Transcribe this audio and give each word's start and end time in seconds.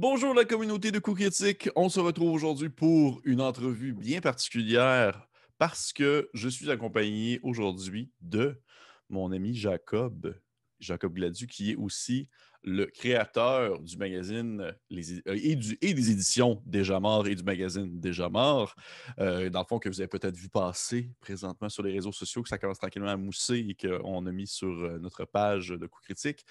Bonjour 0.00 0.32
la 0.32 0.44
communauté 0.44 0.92
de 0.92 1.00
coups 1.00 1.22
critiques. 1.22 1.68
On 1.74 1.88
se 1.88 1.98
retrouve 1.98 2.30
aujourd'hui 2.30 2.68
pour 2.68 3.20
une 3.24 3.40
entrevue 3.40 3.94
bien 3.94 4.20
particulière 4.20 5.26
parce 5.58 5.92
que 5.92 6.30
je 6.34 6.48
suis 6.48 6.70
accompagné 6.70 7.40
aujourd'hui 7.42 8.12
de 8.20 8.62
mon 9.08 9.32
ami 9.32 9.56
Jacob, 9.56 10.38
Jacob 10.78 11.14
Gladu, 11.14 11.48
qui 11.48 11.72
est 11.72 11.74
aussi 11.74 12.28
le 12.62 12.86
créateur 12.86 13.80
du 13.80 13.96
magazine 13.96 14.72
euh, 14.92 15.34
et, 15.34 15.56
des 15.56 16.10
éditions 16.12 16.62
Déjà 16.64 17.00
Mort 17.00 17.26
et 17.26 17.34
du 17.34 17.42
magazine 17.42 17.98
Déjà 17.98 18.28
Mort. 18.28 18.76
Euh, 19.18 19.50
dans 19.50 19.62
le 19.62 19.66
fond, 19.66 19.80
que 19.80 19.88
vous 19.88 20.00
avez 20.00 20.06
peut-être 20.06 20.36
vu 20.36 20.48
passer 20.48 21.10
présentement 21.18 21.68
sur 21.68 21.82
les 21.82 21.90
réseaux 21.90 22.12
sociaux, 22.12 22.44
que 22.44 22.48
ça 22.48 22.58
commence 22.58 22.78
tranquillement 22.78 23.08
à 23.08 23.16
mousser 23.16 23.66
et 23.68 23.74
qu'on 23.74 24.26
a 24.26 24.30
mis 24.30 24.46
sur 24.46 24.68
euh, 24.68 25.00
notre 25.00 25.24
page 25.24 25.70
de 25.70 25.86
coups 25.88 26.04
critiques. 26.04 26.46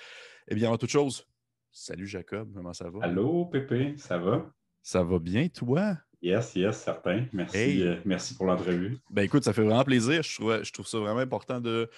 Eh 0.50 0.56
bien, 0.56 0.70
en 0.70 0.78
toute 0.78 0.90
chose, 0.90 1.26
salut 1.72 2.08
Jacob, 2.08 2.52
comment 2.54 2.74
ça 2.74 2.90
va? 2.90 3.00
Allô, 3.04 3.46
Pépé, 3.46 3.96
ça 3.98 4.18
va? 4.18 4.52
Ça 4.82 5.04
va 5.04 5.20
bien, 5.20 5.48
toi? 5.48 5.98
Yes, 6.22 6.56
yes, 6.56 6.78
certain. 6.78 7.26
Merci, 7.34 7.84
merci 8.04 8.36
pour 8.36 8.48
l'entrevue. 8.48 8.98
Ben 9.12 9.24
écoute, 9.24 9.44
ça 9.44 9.54
fait 9.54 9.62
vraiment 9.62 9.84
plaisir. 9.84 10.24
Je 10.24 10.36
trouve, 10.36 10.64
je 10.64 10.72
trouve 10.72 10.88
ça 10.88 10.98
vraiment 10.98 11.20
important 11.20 11.62
de 11.62 11.90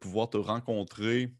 pouvoir 0.00 0.30
te 0.30 0.36
rencontrer 0.36 1.32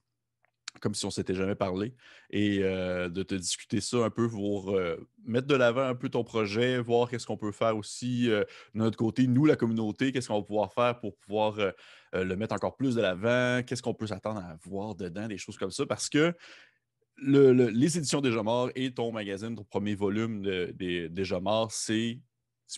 comme 0.80 0.95
si 0.95 1.04
on 1.04 1.10
s'était 1.10 1.34
jamais 1.34 1.54
parlé, 1.54 1.95
et 2.30 2.60
euh, 2.62 3.09
de 3.09 3.23
te 3.23 3.34
discuter 3.34 3.80
ça 3.80 3.98
un 3.98 4.10
peu 4.10 4.28
pour 4.28 4.70
euh, 4.70 4.96
mettre 5.24 5.46
de 5.46 5.54
l'avant 5.54 5.82
un 5.82 5.95
peu 5.95 6.09
ton 6.09 6.24
projet, 6.24 6.78
voir 6.78 7.09
qu'est-ce 7.09 7.26
qu'on 7.26 7.37
peut 7.37 7.52
faire 7.52 7.76
aussi 7.76 8.30
euh, 8.30 8.45
de 8.74 8.78
notre 8.80 8.96
côté, 8.96 9.26
nous, 9.26 9.45
la 9.45 9.56
communauté, 9.56 10.12
qu'est-ce 10.12 10.28
qu'on 10.28 10.38
va 10.38 10.45
pouvoir 10.45 10.73
faire 10.73 11.00
pour 11.00 11.16
pouvoir 11.16 11.56
le 12.12 12.37
mettre 12.37 12.54
encore 12.54 12.76
plus 12.76 12.95
de 12.95 13.02
l'avant, 13.02 13.62
qu'est-ce 13.66 13.82
qu'on 13.82 13.95
peut 13.95 14.06
s'attendre 14.06 14.40
à 14.40 14.56
voir 14.64 14.95
dedans, 14.95 15.26
des 15.26 15.38
choses 15.38 15.56
comme 15.56 15.70
ça, 15.70 15.84
parce 15.87 16.09
que 16.09 16.34
les 17.22 17.98
éditions 17.98 18.20
Déjà 18.20 18.42
Morts 18.42 18.70
et 18.74 18.92
ton 18.92 19.12
magazine, 19.12 19.54
ton 19.54 19.64
premier 19.64 19.95
volume 19.95 20.42
des 20.42 21.09
Déjà 21.09 21.40
Morts, 21.40 21.72
c'est, 21.72 22.18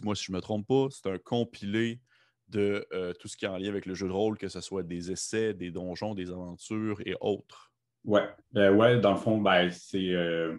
moi 0.02 0.14
si 0.14 0.24
je 0.24 0.32
ne 0.32 0.36
me 0.36 0.40
trompe 0.40 0.66
pas, 0.66 0.86
c'est 0.90 1.10
un 1.10 1.18
compilé 1.18 2.00
de 2.48 2.86
tout 3.20 3.28
ce 3.28 3.36
qui 3.36 3.44
est 3.44 3.48
en 3.48 3.58
lien 3.58 3.68
avec 3.68 3.86
le 3.86 3.94
jeu 3.94 4.08
de 4.08 4.12
rôle, 4.12 4.38
que 4.38 4.48
ce 4.48 4.60
soit 4.60 4.82
des 4.82 5.10
essais, 5.12 5.54
des 5.54 5.70
donjons, 5.70 6.14
des 6.14 6.30
aventures 6.30 7.00
et 7.06 7.14
autres. 7.20 7.70
Ouais, 8.04 8.28
euh, 8.56 8.72
ouais, 8.72 8.98
dans 9.00 9.12
le 9.12 9.18
fond, 9.18 9.38
ben, 9.38 9.70
c'est. 9.70 10.10
Euh, 10.10 10.56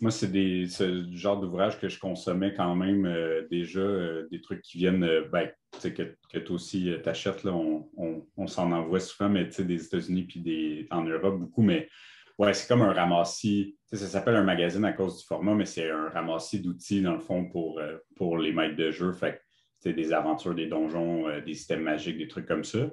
moi, 0.00 0.10
c'est 0.10 0.28
ce 0.66 1.08
genre 1.12 1.40
d'ouvrage 1.40 1.80
que 1.80 1.88
je 1.88 1.98
consommais 1.98 2.54
quand 2.54 2.74
même 2.76 3.06
euh, 3.06 3.46
déjà, 3.50 3.82
des 4.30 4.40
trucs 4.40 4.62
qui 4.62 4.78
viennent, 4.78 5.08
ben, 5.32 5.50
que, 5.82 6.14
que 6.32 6.38
toi 6.38 6.54
aussi 6.54 6.92
t'achètes, 7.02 7.44
on, 7.46 7.88
on, 8.36 8.46
s'en 8.46 8.70
envoie 8.70 9.00
souvent, 9.00 9.30
mais 9.30 9.46
des 9.46 9.84
États-Unis 9.84 10.24
puis 10.24 10.86
en 10.90 11.02
Europe 11.04 11.40
beaucoup, 11.40 11.62
mais 11.62 11.88
ouais, 12.38 12.54
c'est 12.54 12.68
comme 12.68 12.82
un 12.82 12.92
ramassis. 12.92 13.76
Ça 13.92 14.06
s'appelle 14.06 14.36
un 14.36 14.44
magazine 14.44 14.84
à 14.84 14.92
cause 14.92 15.18
du 15.18 15.24
format, 15.26 15.54
mais 15.54 15.66
c'est 15.66 15.90
un 15.90 16.08
ramassis 16.08 16.60
d'outils, 16.60 17.02
dans 17.02 17.14
le 17.14 17.20
fond, 17.20 17.48
pour, 17.48 17.80
pour 18.16 18.38
les 18.38 18.52
maîtres 18.52 18.76
de 18.76 18.90
jeu. 18.90 19.12
Fait 19.12 19.42
des 19.84 20.12
aventures, 20.12 20.54
des 20.54 20.66
donjons, 20.66 21.40
des 21.40 21.54
systèmes 21.54 21.82
magiques, 21.82 22.18
des 22.18 22.28
trucs 22.28 22.46
comme 22.46 22.64
ça. 22.64 22.90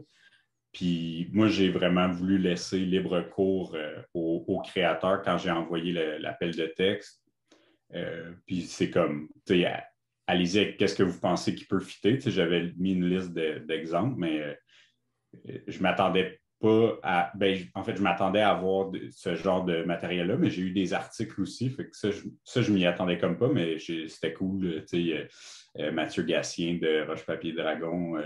Puis 0.75 1.29
moi, 1.31 1.47
j'ai 1.47 1.69
vraiment 1.69 2.11
voulu 2.11 2.37
laisser 2.37 2.79
libre 2.79 3.21
cours 3.21 3.75
euh, 3.75 4.01
aux, 4.13 4.61
créateurs 4.61 5.21
quand 5.21 5.37
j'ai 5.37 5.49
envoyé 5.49 5.93
l'appel 6.19 6.53
de 6.53 6.65
texte. 6.65 7.23
Euh, 7.93 8.33
puis 8.45 8.63
c'est 8.63 8.89
comme, 8.89 9.29
tu 9.45 9.61
sais, 9.61 9.71
allez-y 10.27 10.75
qu'est-ce 10.75 10.95
que 10.95 11.03
vous 11.03 11.17
pensez 11.17 11.55
qui 11.55 11.63
peut 11.63 11.79
fitter. 11.79 12.19
J'avais 12.19 12.73
mis 12.75 12.91
une 12.91 13.07
liste 13.07 13.31
d'exemples, 13.31 14.15
mais 14.17 14.41
euh, 14.41 15.59
je 15.65 15.81
m'attendais 15.81 16.41
pas 16.59 16.99
à. 17.03 17.31
Ben, 17.35 17.57
en 17.73 17.83
fait, 17.83 17.95
je 17.95 18.01
m'attendais 18.01 18.41
à 18.41 18.51
avoir 18.51 18.91
ce 19.11 19.35
genre 19.35 19.65
de 19.65 19.83
matériel-là, 19.83 20.37
mais 20.37 20.49
j'ai 20.49 20.61
eu 20.61 20.71
des 20.71 20.93
articles 20.93 21.41
aussi. 21.41 21.69
Fait 21.69 21.89
que 21.89 21.95
ça, 21.95 22.09
je, 22.61 22.71
m'y 22.71 22.85
attendais 22.85 23.17
comme 23.17 23.37
pas, 23.37 23.49
mais 23.49 23.77
c'était 23.79 24.33
cool. 24.33 24.83
Mathieu 25.93 26.23
Gassien 26.23 26.75
de 26.75 27.05
Roche-Papier 27.07 27.53
Dragon 27.53 28.17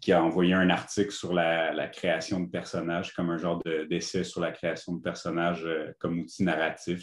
qui 0.00 0.12
a 0.12 0.22
envoyé 0.22 0.54
un 0.54 0.70
article 0.70 1.10
sur 1.10 1.32
la, 1.32 1.88
création 1.88 2.40
de 2.40 2.48
personnages, 2.48 3.12
comme 3.14 3.30
un 3.30 3.38
genre 3.38 3.62
d'essai 3.88 4.24
sur 4.24 4.40
la 4.40 4.52
création 4.52 4.94
de 4.94 5.02
personnages 5.02 5.64
euh, 5.64 5.92
comme 5.98 6.20
outil 6.20 6.44
narratif. 6.44 7.02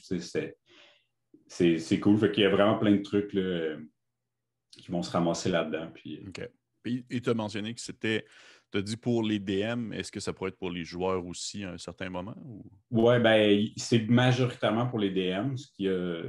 c'est 1.47 1.99
cool. 1.99 2.17
Fait 2.17 2.37
y 2.37 2.45
a 2.45 2.49
vraiment 2.49 2.77
plein 2.77 2.95
de 2.95 3.01
trucs 3.01 3.31
qui 4.71 4.91
vont 4.91 5.03
se 5.03 5.11
ramasser 5.11 5.49
là-dedans. 5.49 5.91
Puis... 5.93 6.23
OK. 6.27 6.49
Et 7.09 7.19
tu 7.19 7.29
as 7.29 7.33
mentionné 7.33 7.73
que 7.73 7.81
c'était, 7.81 8.25
tu 8.71 8.77
as 8.77 8.81
dit 8.81 8.97
pour 8.97 9.23
les 9.23 9.39
DM, 9.39 9.93
est-ce 9.93 10.11
que 10.11 10.19
ça 10.19 10.33
pourrait 10.33 10.49
être 10.49 10.57
pour 10.57 10.71
les 10.71 10.83
joueurs 10.83 11.25
aussi 11.25 11.63
à 11.63 11.71
un 11.71 11.77
certain 11.77 12.09
moment? 12.09 12.35
Ou... 12.43 12.63
Oui, 12.91 13.19
ben, 13.19 13.65
c'est 13.77 14.07
majoritairement 14.09 14.87
pour 14.87 14.99
les 14.99 15.11
DM, 15.11 15.55
ce 15.55 15.67
qui 15.73 15.87
a 15.87 16.21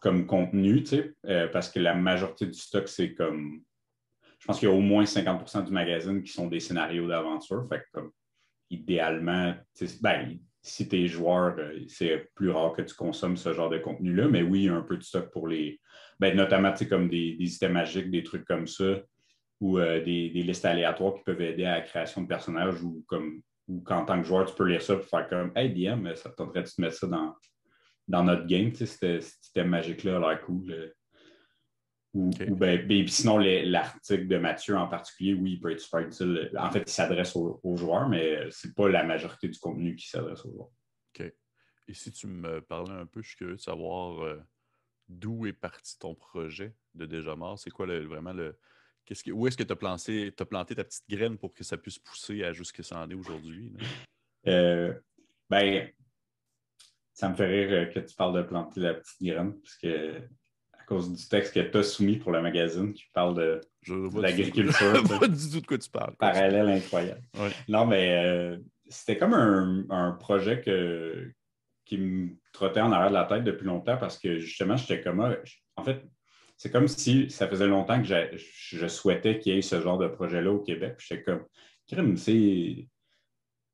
comme 0.00 0.26
contenu, 0.26 0.82
euh, 1.26 1.48
parce 1.48 1.68
que 1.68 1.78
la 1.78 1.94
majorité 1.94 2.46
du 2.46 2.58
stock, 2.58 2.88
c'est 2.88 3.14
comme 3.14 3.62
je 4.40 4.46
pense 4.46 4.58
qu'il 4.58 4.68
y 4.68 4.72
a 4.72 4.74
au 4.74 4.80
moins 4.80 5.04
50% 5.04 5.66
du 5.66 5.72
magazine 5.72 6.22
qui 6.22 6.32
sont 6.32 6.48
des 6.48 6.60
scénarios 6.60 7.06
d'aventure. 7.06 7.66
Fait 7.68 7.84
comme, 7.92 8.10
idéalement, 8.70 9.54
ben, 10.00 10.38
si 10.62 10.88
tu 10.88 10.96
es 10.96 11.06
joueur, 11.06 11.56
euh, 11.58 11.78
c'est 11.88 12.30
plus 12.34 12.50
rare 12.50 12.72
que 12.72 12.80
tu 12.80 12.94
consommes 12.94 13.36
ce 13.36 13.52
genre 13.52 13.68
de 13.68 13.78
contenu-là. 13.78 14.28
Mais 14.28 14.42
oui, 14.42 14.60
il 14.60 14.64
y 14.64 14.68
a 14.70 14.74
un 14.74 14.82
peu 14.82 14.96
de 14.96 15.02
stock 15.02 15.30
pour 15.30 15.46
les. 15.46 15.78
Ben, 16.18 16.34
notamment 16.34 16.72
comme 16.88 17.08
des, 17.10 17.36
systèmes 17.40 17.72
magiques, 17.72 18.10
des 18.10 18.22
trucs 18.22 18.46
comme 18.46 18.66
ça, 18.66 19.02
ou 19.60 19.78
euh, 19.78 20.02
des, 20.02 20.28
listes 20.28 20.64
aléatoires 20.64 21.14
qui 21.14 21.22
peuvent 21.22 21.40
aider 21.40 21.64
à 21.64 21.76
la 21.76 21.80
création 21.82 22.22
de 22.22 22.26
personnages 22.26 22.82
ou 22.82 23.04
comme 23.06 23.42
ou 23.68 23.80
qu'en 23.82 24.04
tant 24.04 24.20
que 24.20 24.26
joueur, 24.26 24.46
tu 24.46 24.54
peux 24.56 24.66
lire 24.66 24.82
ça 24.82 24.96
pour 24.96 25.04
faire 25.04 25.28
comme 25.28 25.52
Hey 25.54 25.72
DM, 25.72 26.12
ça 26.16 26.30
tenterait 26.30 26.64
de 26.64 26.68
te 26.68 26.80
mettre 26.80 26.96
ça 26.96 27.06
dans, 27.06 27.36
dans 28.08 28.24
notre 28.24 28.46
game, 28.46 28.74
ce 28.74 28.84
système 29.20 29.68
magique-là 29.68 30.16
a 30.16 30.18
l'air 30.18 30.42
cool. 30.42 30.72
Euh. 30.72 30.92
Ou, 32.12 32.30
ben, 32.56 32.84
ben 32.88 33.06
sinon, 33.06 33.38
l'article 33.38 34.26
de 34.26 34.36
Mathieu 34.38 34.76
en 34.76 34.88
particulier, 34.88 35.34
oui, 35.34 35.52
il 35.52 35.60
peut 35.60 35.70
être 35.70 35.78
super 35.78 36.00
utile. 36.00 36.50
En 36.58 36.68
fait, 36.72 36.80
il 36.80 36.90
s'adresse 36.90 37.36
aux, 37.36 37.76
joueurs, 37.76 38.08
mais 38.08 38.50
ce 38.50 38.66
n'est 38.66 38.72
pas 38.72 38.88
la 38.88 39.04
majorité 39.04 39.46
du 39.46 39.56
contenu 39.60 39.94
qui 39.94 40.08
s'adresse 40.08 40.44
aux 40.44 40.50
joueurs. 40.50 40.70
OK. 41.14 41.32
Et 41.86 41.94
si 41.94 42.10
tu 42.10 42.26
me 42.26 42.60
parlais 42.60 42.94
un 42.94 43.06
peu, 43.06 43.22
je 43.22 43.28
suis 43.28 43.36
curieux 43.36 43.54
de 43.54 43.60
savoir 43.60 44.24
euh, 44.24 44.42
d'où 45.08 45.46
est 45.46 45.52
parti 45.52 45.96
ton 46.00 46.16
projet 46.16 46.74
de 46.94 47.06
Déjà 47.06 47.36
Mort? 47.36 47.60
C'est 47.60 47.70
quoi 47.70 47.86
vraiment 47.86 48.32
le. 48.32 48.58
Qu'est-ce 49.10 49.24
que, 49.24 49.32
où 49.32 49.44
est-ce 49.48 49.56
que 49.56 49.64
tu 49.64 49.72
as, 49.72 49.76
planté, 49.76 50.32
as 50.38 50.44
planté 50.44 50.76
ta 50.76 50.84
petite 50.84 51.10
graine 51.10 51.36
pour 51.36 51.52
que 51.52 51.64
ça 51.64 51.76
puisse 51.76 51.98
pousser 51.98 52.44
à 52.44 52.52
jusqu'à 52.52 52.84
ce 52.84 52.88
que 52.90 52.94
ça 52.94 53.00
en 53.00 53.10
est 53.10 53.14
aujourd'hui? 53.14 53.72
Euh, 54.46 54.94
ben, 55.48 55.88
ça 57.12 57.28
me 57.28 57.34
fait 57.34 57.46
rire 57.46 57.68
euh, 57.72 57.84
que 57.86 57.98
tu 57.98 58.14
parles 58.14 58.36
de 58.36 58.42
planter 58.42 58.78
la 58.78 58.94
petite 58.94 59.20
graine, 59.20 59.58
parce 59.60 59.74
que 59.78 60.22
cause 60.86 61.12
du 61.12 61.28
texte 61.28 61.54
que 61.54 61.58
tu 61.58 61.76
as 61.76 61.82
soumis 61.82 62.18
pour 62.18 62.30
le 62.30 62.40
magazine 62.40 62.92
qui 62.92 63.02
parle 63.12 63.34
de, 63.34 63.60
l'agriculture. 64.14 64.94
Je 64.94 65.18
pas 65.18 65.26
du 65.26 65.50
tout 65.50 65.60
de 65.60 65.66
quoi 65.66 65.78
tu 65.78 65.90
parles. 65.90 66.14
Parallèle 66.16 66.68
incroyable. 66.68 67.22
Non, 67.66 67.86
mais 67.86 68.16
euh, 68.24 68.58
c'était 68.88 69.18
comme 69.18 69.34
un, 69.34 70.12
projet 70.20 70.62
qui 71.84 71.98
me 71.98 72.28
trottait 72.52 72.80
en 72.80 72.92
arrière 72.92 73.10
de 73.10 73.14
la 73.14 73.24
tête 73.24 73.42
depuis 73.42 73.66
longtemps 73.66 73.96
parce 73.96 74.20
que 74.20 74.38
justement, 74.38 74.76
j'étais 74.76 75.00
comme. 75.00 75.20
Ah, 75.20 75.34
en 75.74 75.82
fait, 75.82 76.00
c'est 76.60 76.70
comme 76.70 76.88
si 76.88 77.30
ça 77.30 77.48
faisait 77.48 77.66
longtemps 77.66 78.02
que 78.02 78.06
je 78.06 78.86
souhaitais 78.86 79.38
qu'il 79.38 79.54
y 79.54 79.56
ait 79.56 79.62
ce 79.62 79.80
genre 79.80 79.96
de 79.96 80.08
projet-là 80.08 80.52
au 80.52 80.58
Québec. 80.58 80.96
J'étais 80.98 81.22
comme, 81.22 81.46
crime, 81.88 82.18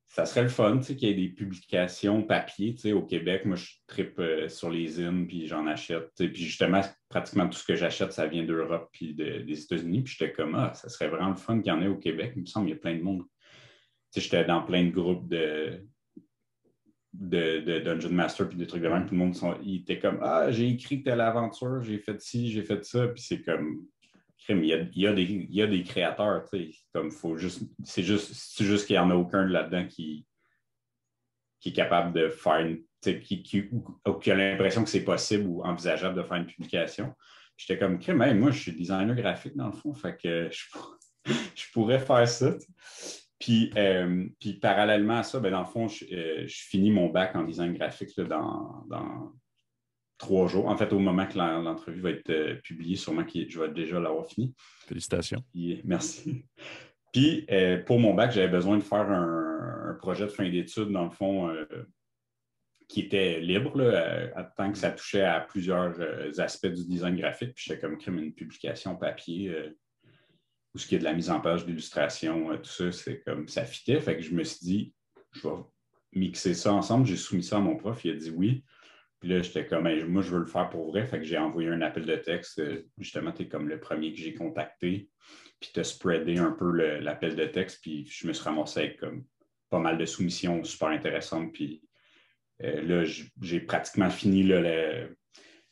ça 0.05 0.25
serait 0.25 0.43
le 0.43 0.47
fun 0.47 0.79
qu'il 0.79 1.03
y 1.03 1.11
ait 1.11 1.13
des 1.13 1.27
publications 1.27 2.23
papier 2.23 2.93
au 2.93 3.01
Québec. 3.01 3.43
Moi, 3.43 3.57
je 3.57 3.71
tripe 3.87 4.17
euh, 4.19 4.47
sur 4.47 4.69
les 4.69 5.03
in 5.03 5.25
puis 5.25 5.47
j'en 5.47 5.67
achète. 5.67 6.11
Puis 6.15 6.33
justement, 6.33 6.79
pratiquement 7.09 7.49
tout 7.49 7.57
ce 7.57 7.65
que 7.65 7.75
j'achète, 7.75 8.13
ça 8.13 8.25
vient 8.25 8.45
d'Europe 8.45 8.87
puis 8.93 9.13
des 9.13 9.61
États-Unis. 9.63 10.03
Puis 10.03 10.15
j'étais 10.17 10.31
comme, 10.31 10.55
ah, 10.55 10.73
ça 10.73 10.87
serait 10.87 11.09
vraiment 11.09 11.31
le 11.31 11.35
fun 11.35 11.59
qu'il 11.59 11.67
y 11.67 11.75
en 11.75 11.81
ait 11.81 11.87
au 11.87 11.97
Québec. 11.97 12.31
Il 12.37 12.43
me 12.43 12.45
semble 12.45 12.67
qu'il 12.67 12.75
y 12.75 12.79
a 12.79 12.81
plein 12.81 12.95
de 12.95 13.03
monde. 13.03 13.23
J'étais 14.15 14.45
dans 14.45 14.63
plein 14.63 14.85
de 14.85 14.91
groupes 14.91 15.27
de, 15.27 15.85
de, 17.19 17.79
Dungeon 17.79 18.11
Master 18.11 18.47
puis 18.47 18.57
des 18.57 18.67
trucs 18.67 18.81
de 18.81 18.87
même. 18.87 19.05
Tout 19.05 19.15
le 19.15 19.19
monde 19.19 19.35
il 19.63 19.81
était 19.81 19.99
comme, 19.99 20.19
ah, 20.21 20.51
j'ai 20.51 20.69
écrit 20.69 21.03
telle 21.03 21.21
aventure, 21.21 21.81
j'ai 21.81 21.97
fait 21.97 22.21
ci, 22.21 22.51
j'ai 22.51 22.63
fait 22.63 22.83
ça. 22.85 23.07
Puis 23.07 23.23
c'est 23.23 23.41
comme, 23.41 23.85
il 24.49 24.65
y, 24.65 25.07
a, 25.07 25.13
des, 25.67 25.83
créateurs, 25.83 26.45
comme 26.93 27.11
faut 27.11 27.35
juste, 27.35 27.63
c'est 27.83 28.03
juste, 28.03 28.61
juste 28.61 28.87
qu'il 28.87 28.95
n'y 28.95 28.99
en 28.99 29.09
a 29.09 29.15
aucun 29.15 29.45
là-dedans 29.45 29.85
qui, 29.87 30.25
qui 31.59 31.69
est 31.69 31.73
capable 31.73 32.13
de 32.13 32.29
faire 32.29 32.59
une, 32.59 32.83
qui, 33.01 33.43
qui, 33.43 33.69
ou, 33.71 34.13
qui 34.13 34.31
a 34.31 34.35
l'impression 34.35 34.83
que 34.83 34.89
c'est 34.89 35.03
possible 35.03 35.47
ou 35.47 35.63
envisageable 35.63 36.15
de 36.15 36.23
faire 36.23 36.37
une 36.37 36.45
publication. 36.45 37.13
J'étais 37.57 37.79
comme, 37.79 37.99
crème, 37.99 38.39
moi, 38.39 38.51
je 38.51 38.59
suis 38.59 38.71
designer 38.71 39.15
graphique 39.15 39.55
dans 39.55 39.67
le 39.67 39.73
fond, 39.73 39.93
fait 39.93 40.15
que 40.15 40.49
je, 40.51 40.65
pourrais 41.73 41.99
faire 41.99 42.27
ça. 42.27 42.53
Puis, 43.39 43.71
euh, 43.77 44.25
puis 44.39 44.53
parallèlement 44.53 45.19
à 45.19 45.23
ça, 45.23 45.39
ben, 45.39 45.51
dans 45.51 45.59
le 45.59 45.65
fond, 45.65 45.87
je, 45.87 46.05
euh, 46.11 46.47
finis 46.47 46.91
mon 46.91 47.09
bac 47.09 47.35
en 47.35 47.43
design 47.43 47.73
graphique 47.73 48.19
dans, 48.19 48.83
dans 48.89 49.31
trois 50.17 50.47
jours. 50.47 50.67
En 50.67 50.75
fait, 50.75 50.91
au 50.91 50.99
moment 50.99 51.27
que 51.27 51.37
l'entrevue 51.37 52.01
va 52.01 52.11
être 52.11 52.29
euh, 52.31 52.55
publiée, 52.55 52.95
sûrement 52.95 53.23
que 53.23 53.47
je 53.47 53.59
vais 53.59 53.69
déjà 53.69 53.99
l'avoir 53.99 54.25
fini. 54.25 54.55
Félicitations. 54.87 55.43
merci. 55.83 56.45
Puis, 57.13 57.47
pour 57.85 57.99
mon 57.99 58.13
bac, 58.13 58.31
j'avais 58.31 58.49
besoin 58.49 58.77
de 58.77 58.83
faire 58.83 59.09
un, 59.09 59.97
projet 59.99 60.25
de 60.25 60.29
fin 60.29 60.47
d'études, 60.47 60.89
dans 60.89 61.05
le 61.05 61.09
fond, 61.09 61.49
qui 62.87 62.99
était 62.99 63.39
libre, 63.39 63.75
là, 63.75 64.51
tant 64.55 64.71
que 64.71 64.77
ça 64.77 64.91
touchait 64.91 65.23
à 65.23 65.39
plusieurs 65.39 65.97
aspects 66.39 66.67
du 66.67 66.85
design 66.85 67.15
graphique. 67.15 67.55
Puis 67.55 67.65
j'étais 67.67 67.79
comme 67.79 67.97
crime 67.97 68.19
une 68.19 68.33
publication 68.33 68.95
papier 68.95 69.51
où 70.77 70.79
ce 70.79 70.85
qui 70.85 70.93
est 70.93 70.99
de 70.99 71.03
la 71.03 71.13
mise 71.13 71.31
en 71.31 71.39
page 71.39 71.65
d'illustration, 71.65 72.55
tout 72.57 72.69
ça, 72.69 72.91
c'est 72.91 73.21
comme 73.21 73.47
ça 73.47 73.65
fitait. 73.65 73.99
Fait 73.99 74.15
que 74.15 74.21
je 74.21 74.31
me 74.31 74.43
suis 74.43 74.59
dit, 74.63 74.93
je 75.31 75.47
vais 75.47 75.55
mixer 76.13 76.53
ça 76.53 76.71
ensemble. 76.71 77.07
J'ai 77.07 77.15
soumis 77.17 77.41
ça 77.41 77.57
à 77.57 77.59
mon 77.59 77.75
prof, 77.75 78.05
il 78.05 78.11
a 78.11 78.13
dit 78.13 78.29
oui. 78.29 78.63
Puis 79.19 79.29
là, 79.29 79.41
j'étais 79.41 79.65
comme, 79.65 79.89
moi, 80.07 80.21
je 80.21 80.29
veux 80.29 80.39
le 80.39 80.45
faire 80.45 80.69
pour 80.69 80.91
vrai. 80.91 81.03
Fait 81.07 81.17
que 81.17 81.23
j'ai 81.23 81.39
envoyé 81.39 81.69
un 81.69 81.81
appel 81.81 82.05
de 82.05 82.15
texte. 82.15 82.61
Justement, 82.99 83.31
tu 83.31 83.41
es 83.41 83.47
comme 83.47 83.67
le 83.67 83.79
premier 83.79 84.13
que 84.13 84.19
j'ai 84.19 84.35
contacté. 84.35 85.09
Puis 85.59 85.71
tu 85.73 85.79
as 85.79 85.83
spreadé 85.83 86.37
un 86.37 86.51
peu 86.51 86.71
l'appel 86.99 87.35
de 87.35 87.45
texte. 87.45 87.81
Puis 87.81 88.05
je 88.05 88.27
me 88.27 88.33
suis 88.33 88.43
ramassé 88.43 88.81
avec 88.81 88.99
comme 88.99 89.25
pas 89.71 89.79
mal 89.79 89.97
de 89.97 90.05
soumissions 90.05 90.63
super 90.63 90.89
intéressantes. 90.89 91.53
Puis 91.53 91.81
euh, 92.61 92.83
là, 92.83 93.11
j'ai 93.41 93.59
pratiquement 93.61 94.11
fini. 94.11 94.47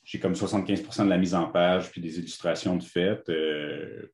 j'ai 0.03 0.19
comme 0.19 0.33
75% 0.33 1.03
de 1.03 1.09
la 1.09 1.19
mise 1.19 1.35
en 1.35 1.45
page, 1.51 1.91
puis 1.91 2.01
des 2.01 2.17
illustrations 2.17 2.75
de 2.75 2.83
fait. 2.83 3.21
Euh, 3.29 4.11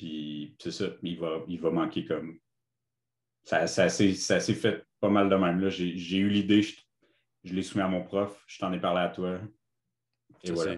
puis 0.00 0.56
c'est 0.58 0.70
ça, 0.70 0.86
il 1.02 1.18
va, 1.18 1.44
il 1.46 1.60
va 1.60 1.70
manquer 1.70 2.06
comme. 2.06 2.38
Ça, 3.44 3.66
ça, 3.66 3.90
s'est 3.90 4.54
fait 4.54 4.86
pas 4.98 5.10
mal 5.10 5.28
de 5.28 5.34
même. 5.34 5.68
J'ai 5.68 6.16
eu 6.16 6.30
l'idée, 6.30 6.62
je, 6.62 6.74
l'ai 7.44 7.62
soumis 7.62 7.84
à 7.84 7.88
mon 7.88 8.02
prof, 8.02 8.42
je 8.46 8.58
t'en 8.58 8.72
ai 8.72 8.80
parlé 8.80 9.00
à 9.00 9.10
toi. 9.10 9.38
Et 10.42 10.56
ça, 10.56 10.74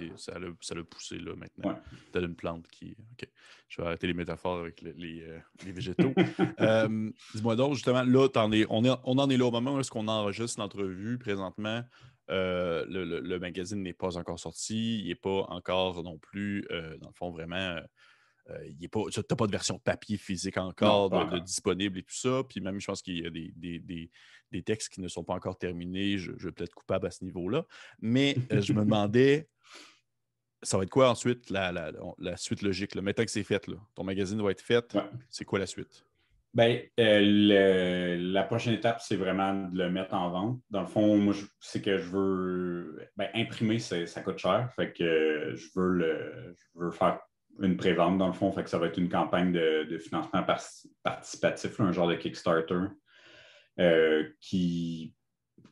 ça 0.61 0.75
l'a 0.75 0.83
poussé 0.83 1.21
là 1.21 1.37
maintenant. 1.37 1.79
Ouais. 2.15 2.21
une 2.21 2.35
plante 2.35 2.67
qui. 2.67 2.97
OK. 3.13 3.29
Je 3.69 3.81
vais 3.81 3.87
arrêter 3.87 4.09
les 4.09 4.15
métaphores 4.15 4.59
avec 4.59 4.81
les, 4.81 5.23
euh, 5.23 5.39
les, 5.65 5.71
végétaux. 5.71 6.13
Euh, 6.61 7.11
dis-moi 7.33 7.55
donc, 7.55 7.75
justement, 7.75 8.03
là, 8.03 8.29
on, 8.71 8.85
on, 9.05 9.19
en 9.19 9.31
est 9.31 9.37
là 9.37 9.47
au 9.47 9.53
moment 9.53 9.77
où 9.77 9.81
est-ce 9.81 9.91
qu'on 9.91 10.09
enregistre 10.09 10.59
l'entrevue 10.59 11.17
présentement. 11.17 11.85
Euh, 12.31 12.85
le, 12.89 13.39
magazine 13.39 13.83
n'est 13.83 13.93
pas 13.93 14.17
encore 14.17 14.41
sorti. 14.41 14.99
Il 15.03 15.09
n'est 15.09 15.15
pas 15.15 15.47
encore 15.49 16.03
non 16.03 16.19
plus, 16.19 16.67
dans 17.01 17.09
le 17.09 17.15
fond, 17.15 17.31
vraiment 17.31 17.79
tu 18.81 19.21
n'as 19.21 19.37
pas 19.37 19.47
de 19.47 19.53
version 19.53 19.79
papier 19.79 20.17
physique 20.17 20.57
encore 20.57 21.11
de, 21.11 21.39
disponible 21.39 21.99
et 21.99 22.03
tout 22.03 22.15
ça. 22.15 22.43
Puis 22.49 22.61
même, 22.61 22.81
je 22.81 22.87
pense 22.87 23.03
qu'il 23.03 23.19
y 23.19 23.27
a 23.27 23.31
des, 23.31 24.63
textes 24.65 24.93
qui 24.93 25.01
ne 25.01 25.09
sont 25.09 25.25
pas 25.25 25.35
encore 25.35 25.59
terminés. 25.59 26.19
Je, 26.19 26.33
je 26.39 26.47
vais 26.47 26.53
peut-être 26.53 26.75
coupable 26.75 27.07
à 27.07 27.11
ce 27.11 27.25
niveau-là. 27.25 27.65
Mais 28.01 28.37
euh, 28.53 28.61
je 28.61 28.73
me 28.73 28.81
demandais, 28.85 29.49
ça 30.63 30.77
va 30.77 30.85
être 30.85 30.91
quoi 30.91 31.11
ensuite 31.11 31.51
la, 31.51 31.93
suite 32.37 32.63
logique? 32.63 32.95
Là? 32.95 33.03
Maintenant 33.03 33.25
que 33.25 33.31
c'est 33.31 33.43
fait, 33.43 33.67
là, 33.67 33.77
ton 33.95 34.05
magazine 34.05 34.41
va 34.43 34.51
être 34.51 34.63
fait, 34.63 34.97
c'est 35.29 35.45
quoi 35.45 35.59
la 35.59 35.67
suite? 35.67 36.05
Ben, 36.55 36.83
euh, 37.01 38.19
la 38.21 38.43
prochaine 38.43 38.75
étape, 38.75 39.01
c'est 39.01 39.17
vraiment 39.17 39.55
de 39.55 39.79
le 39.79 39.91
mettre 39.91 40.13
en 40.13 40.31
vente. 40.31 40.61
Dans 40.69 40.83
le 40.83 40.87
fond, 40.87 41.17
moi, 41.17 41.35
c'est 41.61 41.81
que 41.81 41.97
je 41.97 42.11
veux 42.11 43.09
ben, 43.17 43.29
imprimer, 43.35 43.79
ça 43.79 44.21
coûte 44.23 44.37
cher. 44.37 44.71
Fait 44.77 44.93
que 44.93 45.55
je 45.55 45.67
veux 45.75 45.93
le 45.95 46.55
je 46.75 46.81
veux 46.81 46.91
faire 46.91 47.21
une 47.61 47.77
pré-vente, 47.77 48.19
dans 48.19 48.27
le 48.27 48.33
fond. 48.33 48.51
Fait 48.53 48.65
que 48.65 48.71
ça 48.71 48.79
va 48.79 48.87
être 48.87 48.99
une 48.99 49.09
campagne 49.09 49.53
de, 49.53 49.99
financement 49.99 50.45
participatif, 51.03 51.81
un 51.81 51.93
genre 51.93 52.09
de 52.09 52.15
Kickstarter, 52.15 52.87
euh, 53.79 54.29
qui, 54.41 55.15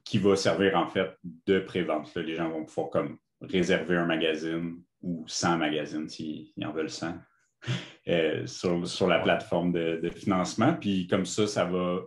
qui 0.04 0.18
va 0.18 0.36
servir 0.36 0.76
en 0.76 0.88
fait 0.88 1.10
de 1.46 1.60
pré-vente. 1.60 2.14
Les 2.16 2.34
gens 2.34 2.50
vont 2.50 2.64
pouvoir 2.64 2.90
comme 2.90 3.18
réserver 3.40 3.96
un 3.96 4.06
magazine 4.06 4.82
ou 5.02 5.24
100 5.26 5.58
magazines 5.58 6.08
s'ils 6.08 6.52
en 6.64 6.72
veulent 6.72 6.90
100 6.90 7.14
euh, 8.08 8.46
sur, 8.46 9.06
la 9.06 9.20
plateforme 9.20 9.72
de, 9.72 10.10
financement. 10.14 10.74
Puis 10.74 11.06
comme 11.06 11.26
ça, 11.26 11.46
ça 11.46 11.64
va, 11.64 12.00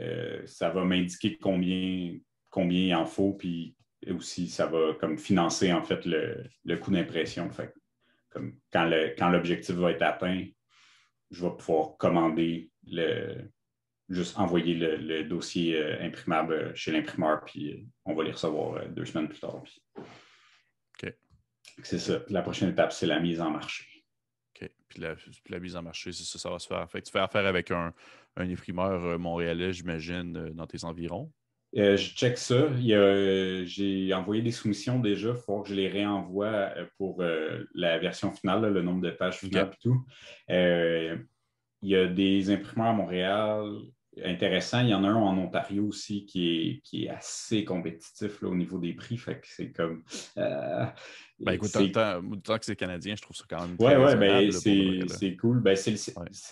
euh, 0.00 0.42
ça 0.46 0.70
va 0.70 0.84
m'indiquer 0.84 1.38
combien, 1.38 2.16
combien 2.50 2.80
il 2.80 2.94
en 2.94 3.06
faut, 3.06 3.32
puis 3.32 3.74
aussi 4.08 4.48
ça 4.48 4.66
va 4.66 4.94
comme 5.00 5.18
financer 5.18 5.72
en 5.72 5.82
fait 5.82 6.04
le, 6.04 6.44
le 6.64 6.76
coût 6.76 6.90
d'impression. 6.90 7.50
Fait 7.50 7.72
quand 8.72 9.28
l'objectif 9.30 9.74
va 9.74 9.92
être 9.92 10.02
atteint, 10.02 10.44
je 11.30 11.44
vais 11.44 11.56
pouvoir 11.56 11.96
commander 11.96 12.70
le, 12.86 13.50
juste 14.08 14.38
envoyer 14.38 14.74
le, 14.74 15.24
dossier 15.24 15.76
euh, 15.76 16.02
imprimable 16.02 16.74
chez 16.76 16.92
l'imprimeur, 16.92 17.44
puis 17.44 17.72
euh, 17.72 17.84
on 18.04 18.14
va 18.14 18.24
les 18.24 18.32
recevoir 18.32 18.74
euh, 18.74 18.88
deux 18.88 19.04
semaines 19.04 19.28
plus 19.28 19.40
tard. 19.40 19.62
OK. 19.96 21.12
C'est 21.82 21.98
ça. 21.98 22.20
La 22.28 22.42
prochaine 22.42 22.70
étape, 22.70 22.92
c'est 22.92 23.06
la 23.06 23.20
mise 23.20 23.40
en 23.40 23.50
marché. 23.50 23.84
OK. 24.54 24.70
Puis 24.88 25.00
la, 25.00 25.58
mise 25.58 25.76
en 25.76 25.82
marché, 25.82 26.12
c'est 26.12 26.24
ça, 26.24 26.38
ça 26.38 26.50
va 26.50 26.58
se 26.58 26.66
faire. 26.66 26.88
Fait 26.90 27.02
tu 27.02 27.10
fais 27.10 27.18
affaire 27.18 27.46
avec 27.46 27.70
un, 27.70 27.92
un 28.36 28.50
imprimeur 28.50 29.18
montréalais, 29.18 29.72
j'imagine, 29.72 30.50
dans 30.50 30.66
tes 30.66 30.84
environs? 30.84 31.32
Euh, 31.76 31.96
je 31.96 32.14
check 32.14 32.38
ça. 32.38 32.54
Euh, 32.54 33.64
j'ai 33.66 34.12
envoyé 34.14 34.42
des 34.42 34.50
soumissions 34.50 34.98
déjà. 34.98 35.30
Il 35.30 35.36
faut 35.36 35.62
que 35.62 35.68
je 35.68 35.74
les 35.74 35.88
réenvoie 35.88 36.46
euh, 36.46 36.86
pour 36.96 37.22
la 37.74 37.98
version 37.98 38.32
finale, 38.32 38.72
le 38.72 38.82
nombre 38.82 39.02
de 39.02 39.10
pages 39.10 39.38
finales 39.38 39.70
et 39.72 39.76
tout. 39.82 40.04
il 40.48 41.88
y 41.88 41.96
a 41.96 42.06
des 42.06 42.50
imprimeurs 42.50 42.88
à 42.88 42.92
Montréal 42.92 43.66
intéressants. 44.24 44.80
Il 44.80 44.88
y 44.88 44.94
en 44.94 45.04
a 45.04 45.08
un 45.08 45.14
en 45.14 45.36
Ontario 45.36 45.84
aussi 45.86 46.24
qui 46.24 46.82
est, 46.92 47.08
assez 47.08 47.64
compétitif 47.64 48.42
au 48.42 48.54
niveau 48.54 48.78
des 48.78 48.94
prix. 48.94 49.18
Fait 49.18 49.40
que 49.40 49.46
c'est 49.46 49.72
comme. 49.72 50.02
Ben 51.38 51.52
écoute, 51.52 51.70
tant, 51.72 52.58
que 52.58 52.64
c'est 52.64 52.76
canadien, 52.76 53.14
je 53.14 53.20
trouve 53.20 53.36
ça 53.36 53.44
quand 53.48 53.60
même. 53.60 53.76
Oui, 53.78 53.92
oui, 53.94 54.16
ben, 54.16 55.06
c'est 55.08 55.36
cool. 55.36 55.60
Ben, 55.60 55.76
c'est 55.76 55.92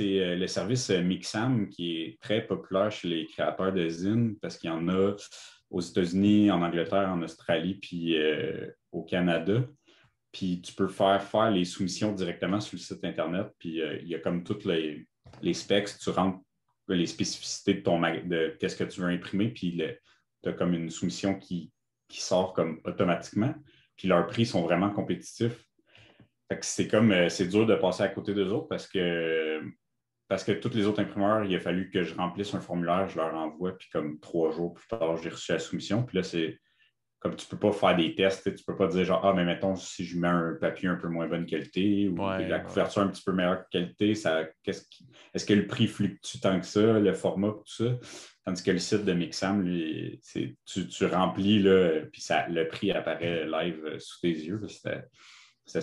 le, 0.01 0.37
le, 0.37 0.47
service 0.47 0.91
Mixam 0.91 1.71
qui 1.71 1.97
est 1.97 2.21
très 2.21 2.47
populaire 2.47 2.93
chez 2.93 3.09
les 3.09 3.27
créateurs 3.27 3.73
de 3.73 3.89
zine 3.89 4.37
parce 4.43 4.59
qu'il 4.59 4.69
y 4.69 4.73
en 4.73 4.87
a 4.89 5.15
aux 5.71 5.81
États-Unis, 5.81 6.51
en 6.51 6.63
Angleterre, 6.63 7.09
en 7.09 7.23
Australie, 7.23 7.75
puis 7.75 8.17
euh, 8.17 8.71
au 8.93 9.03
Canada. 9.03 9.67
Puis 10.33 10.61
tu 10.61 10.75
peux 10.75 10.89
faire 10.89 11.23
faire 11.23 11.51
les 11.51 11.65
soumissions 11.65 12.13
directement 12.13 12.61
sur 12.61 12.77
le 12.77 12.83
site 12.83 13.05
Internet. 13.05 13.49
Puis 13.59 13.81
euh, 13.81 13.99
il 14.03 14.09
y 14.09 14.15
a 14.15 14.19
comme 14.19 14.45
toutes 14.45 14.67
les, 14.67 15.07
les 15.41 15.55
specs, 15.55 15.97
tu 15.99 16.11
rentres 16.11 16.41
les 16.89 17.07
spécificités 17.07 17.75
de 17.75 17.81
ton 17.81 18.01
de 18.01 18.55
qu'est-ce 18.61 18.77
que 18.77 18.85
tu 18.85 19.01
veux 19.01 19.09
imprimer, 19.09 19.49
puis 19.49 19.81
tu 20.43 20.49
as 20.49 20.53
comme 20.53 20.75
une 20.75 20.91
soumission 20.91 21.39
qui, 21.39 21.73
qui 22.09 22.21
sort 22.21 22.53
comme 22.53 22.81
automatiquement 22.85 23.55
puis 23.97 24.09
leurs 24.09 24.27
prix 24.27 24.47
sont 24.47 24.63
vraiment 24.63 24.91
compétitifs. 24.91 25.65
c'est 26.61 26.89
comme, 26.89 27.13
euh, 27.13 27.29
c'est 27.29 27.47
dur 27.47 27.67
de 27.67 27.75
passer 27.75 28.03
à 28.03 28.09
côté 28.09 28.35
d'eux 28.35 28.51
autres 28.51 28.69
parce 28.69 28.87
que, 28.87 29.61
parce 30.29 30.45
que 30.45 30.53
tous 30.53 30.75
les 30.75 30.87
autres 30.87 31.01
imprimeurs, 31.01 31.45
il 31.45 31.55
a 31.55 31.61
fallu 31.61 31.91
que 31.91 32.03
je 32.03 32.15
remplisse 32.15 32.55
un 32.55 32.61
formulaire, 32.61 33.09
je 33.09 33.17
leur 33.17 33.35
envoie, 33.35 33.77
puis 33.77 33.89
comme 33.93 34.19
trois 34.21 34.51
jours 34.51 34.75
plus 34.75 34.87
tard, 34.89 35.17
j'ai 35.19 35.31
reçu 35.31 35.53
la 35.53 35.59
soumission. 35.59 36.03
Puis 36.03 36.17
là, 36.17 36.23
c'est 36.23 36.59
comme 37.25 37.37
tu 37.37 37.47
ne 37.47 37.51
peux 37.53 37.59
pas 37.59 37.73
faire 37.73 37.97
des 37.97 38.15
tests, 38.15 38.45
tu 38.45 38.51
ne 38.51 38.65
peux 38.67 38.77
pas 38.77 38.87
dire 38.87 39.03
genre, 39.07 39.25
ah, 39.25 39.33
mais 39.33 39.47
mettons, 39.47 39.77
si 39.77 40.05
je 40.05 40.19
mets 40.19 40.29
un 40.29 40.59
papier 40.61 40.91
un 40.91 40.97
peu 40.97 41.09
moins 41.09 41.27
bonne 41.27 41.47
qualité 41.47 42.07
ou 42.07 42.17
la 42.17 42.61
couverture 42.61 43.01
un 43.01 43.09
petit 43.09 43.23
peu 43.23 43.33
meilleure 43.33 43.67
qualité, 43.71 44.15
ça, 44.15 44.45
qu'est-ce 44.63 44.83
est-ce 45.33 45.47
que 45.47 45.55
le 45.55 45.67
prix 45.67 45.87
fluctue 45.87 46.39
tant 46.39 46.61
que 46.61 46.67
ça, 46.67 46.99
le 47.01 47.15
format, 47.15 47.49
tout 47.49 47.63
ça? 47.65 47.99
Tandis 48.45 48.63
que 48.63 48.73
le 48.73 48.79
site 48.79 49.07
de 49.07 49.15
Mixam, 49.15 49.63
lui, 49.63 50.21
tu, 50.67 50.87
tu, 50.87 51.07
remplis, 51.07 51.61
là, 51.61 52.03
puis 52.13 52.21
ça, 52.21 52.47
le 52.47 52.69
prix 52.69 52.93
apparaît 52.93 53.47
live 53.47 53.83
euh, 53.87 53.99
sous 53.99 54.21
tes 54.21 54.29
yeux. 54.29 54.61
C'est 55.65 55.79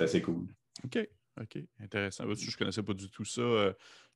assez, 0.00 0.20
cool. 0.20 0.48
OK. 0.84 1.08
OK. 1.40 1.58
Intéressant. 1.80 2.24
Je 2.24 2.50
ne 2.50 2.56
connaissais 2.56 2.82
pas 2.82 2.94
du 2.94 3.08
tout 3.08 3.24
ça. 3.24 3.72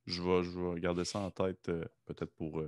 Euh, 0.09 0.13
je 0.13 0.23
vais, 0.23 0.43
je 0.45 0.59
vais 0.59 0.81
garder 0.81 1.05
ça 1.05 1.19
en 1.19 1.31
tête, 1.31 1.69
euh, 1.69 1.85
peut-être 2.05 2.33
pour 2.37 2.63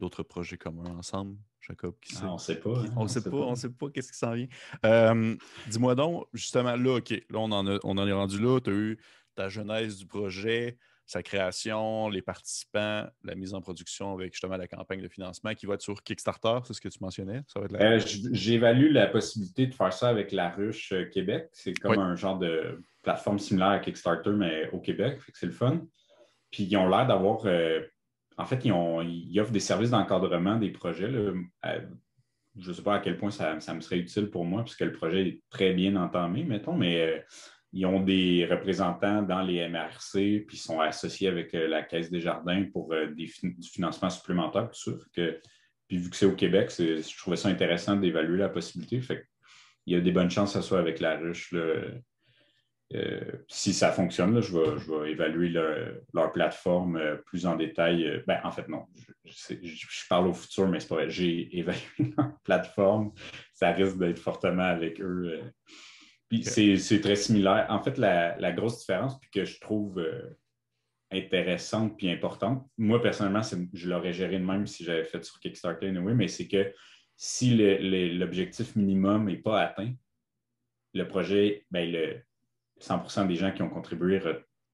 d'autres 0.00 0.22
projets 0.22 0.56
communs 0.56 0.96
ensemble. 0.96 1.36
Jacob, 1.60 1.94
qui 2.00 2.16
ah, 2.20 2.28
on 2.28 2.34
ne 2.34 2.38
sait 2.38 2.56
pas. 2.56 2.76
Hein, 2.76 2.92
on 2.96 3.04
ne 3.04 3.08
sait, 3.08 3.22
pas, 3.22 3.36
on 3.36 3.54
sait 3.54 3.70
pas 3.70 3.88
qu'est-ce 3.90 4.10
qui 4.10 4.18
s'en 4.18 4.32
vient. 4.32 5.36
Dis-moi 5.68 5.94
donc, 5.94 6.26
justement, 6.32 6.74
là, 6.74 6.96
OK, 6.96 7.10
là, 7.10 7.38
on 7.38 7.52
en, 7.52 7.78
on 7.84 7.98
en 7.98 8.06
est 8.06 8.12
rendu 8.12 8.40
là. 8.40 8.58
Tu 8.60 8.70
as 8.70 8.74
eu 8.74 8.98
ta 9.36 9.48
genèse 9.48 9.98
du 9.98 10.06
projet 10.06 10.76
sa 11.12 11.22
création, 11.22 12.08
les 12.08 12.22
participants, 12.22 13.06
la 13.22 13.34
mise 13.34 13.54
en 13.54 13.60
production 13.60 14.14
avec 14.14 14.32
justement 14.32 14.56
la 14.56 14.66
campagne 14.66 15.02
de 15.02 15.08
financement 15.08 15.54
qui 15.54 15.66
va 15.66 15.74
être 15.74 15.82
sur 15.82 16.02
Kickstarter, 16.02 16.60
c'est 16.64 16.72
ce 16.74 16.80
que 16.80 16.88
tu 16.88 16.98
mentionnais? 17.00 17.42
Euh, 17.56 18.00
j'évalue 18.32 18.92
la 18.92 19.08
possibilité 19.08 19.66
de 19.66 19.74
faire 19.74 19.92
ça 19.92 20.08
avec 20.08 20.32
La 20.32 20.50
Ruche 20.50 20.92
euh, 20.92 21.04
Québec. 21.04 21.48
C'est 21.52 21.74
comme 21.74 21.98
un 21.98 22.16
genre 22.16 22.38
de 22.38 22.82
plateforme 23.02 23.38
similaire 23.38 23.68
à 23.68 23.78
Kickstarter, 23.80 24.30
mais 24.30 24.70
au 24.70 24.80
Québec. 24.80 25.20
c'est 25.34 25.46
le 25.46 25.52
fun. 25.52 25.82
Puis 26.52 26.64
ils 26.64 26.76
ont 26.76 26.88
l'air 26.88 27.08
d'avoir. 27.08 27.44
Euh, 27.46 27.80
en 28.38 28.46
fait, 28.46 28.64
ils, 28.64 29.40
offrent 29.40 29.52
des 29.52 29.60
services 29.60 29.90
d'encadrement 29.90 30.56
des 30.56 30.70
projets. 30.70 31.10
je 31.10 32.68
ne 32.68 32.72
sais 32.72 32.82
pas 32.82 32.94
à 32.94 32.98
quel 33.00 33.16
point 33.16 33.30
ça, 33.30 33.54
me 33.54 33.80
serait 33.80 33.98
utile 33.98 34.30
pour 34.30 34.44
moi, 34.44 34.62
puisque 34.62 34.80
le 34.80 34.92
projet 34.92 35.26
est 35.26 35.42
très 35.50 35.72
bien 35.72 35.96
entamé, 35.96 36.44
mettons, 36.44 36.74
mais 36.74 37.24
ils 37.72 37.86
ont 37.86 38.00
des 38.00 38.46
représentants 38.50 39.22
dans 39.22 39.42
les 39.42 39.66
MRC, 39.66 40.44
puis 40.46 40.56
ils 40.56 40.60
sont 40.60 40.80
associés 40.80 41.28
avec 41.28 41.54
euh, 41.54 41.68
la 41.68 41.82
Caisse 41.82 42.10
des 42.10 42.20
Jardins 42.20 42.64
pour 42.70 42.92
euh, 42.92 43.06
du 43.06 43.28
financement 43.28 44.10
supplémentaire, 44.10 44.70
tout 44.70 44.92
ça. 44.92 45.30
Puis 45.88 45.96
vu 45.98 46.10
que 46.10 46.16
c'est 46.16 46.26
au 46.26 46.34
Québec, 46.34 46.70
je 46.78 47.16
trouvais 47.18 47.36
ça 47.36 47.48
intéressant 47.48 47.96
d'évaluer 47.96 48.38
la 48.38 48.50
possibilité. 48.50 49.00
Il 49.86 49.94
y 49.94 49.96
a 49.96 50.00
des 50.00 50.12
bonnes 50.12 50.30
chances 50.30 50.52
que 50.52 50.60
ce 50.60 50.66
soit 50.66 50.78
avec 50.78 51.00
la 51.00 51.18
ruche. 51.18 51.54
Si 53.48 53.72
ça 53.72 53.92
fonctionne, 53.92 54.40
je, 54.40 54.52
vais, 54.56 55.12
évaluer 55.12 55.48
leur, 55.48 56.32
plateforme 56.32 57.18
plus 57.26 57.46
en 57.46 57.56
détail. 57.56 58.22
Ben, 58.26 58.40
en 58.44 58.50
fait, 58.50 58.68
non, 58.68 58.86
je, 59.24 60.08
parle 60.08 60.28
au 60.28 60.32
futur, 60.32 60.68
mais 60.68 60.80
c'est 60.80 60.88
pas 60.88 60.96
vrai. 60.96 61.10
J'ai 61.10 61.56
évalué 61.58 61.80
leur 62.16 62.38
plateforme. 62.44 63.12
Ça 63.52 63.72
risque 63.72 63.98
d'être 63.98 64.18
fortement 64.18 64.64
avec 64.64 65.00
eux. 65.00 65.40
Puis 66.28 66.44
c'est 66.44 67.00
très 67.00 67.16
similaire. 67.16 67.66
En 67.68 67.82
fait, 67.82 67.98
la, 67.98 68.52
grosse 68.52 68.80
différence, 68.80 69.18
puis 69.20 69.30
que 69.30 69.44
je 69.44 69.60
trouve 69.60 70.02
intéressante 71.12 71.96
puis 71.96 72.10
importante. 72.10 72.66
Moi, 72.78 73.00
personnellement, 73.00 73.42
je 73.72 73.88
l'aurais 73.88 74.12
géré 74.12 74.38
de 74.38 74.44
même 74.44 74.66
si 74.66 74.84
j'avais 74.84 75.04
fait 75.04 75.22
sur 75.24 75.38
Kickstarter 75.40 75.88
anyway, 75.88 76.14
mais 76.14 76.28
c'est 76.28 76.48
que 76.48 76.72
si 77.16 77.54
l'objectif 78.18 78.74
minimum 78.74 79.26
n'est 79.26 79.36
pas 79.36 79.60
atteint, 79.60 79.92
le 80.94 81.06
projet, 81.06 81.66
ben, 81.70 81.90
le 81.90 82.22
100% 82.82 83.26
des 83.26 83.36
gens 83.36 83.52
qui 83.52 83.62
ont 83.62 83.68
contribué 83.68 84.20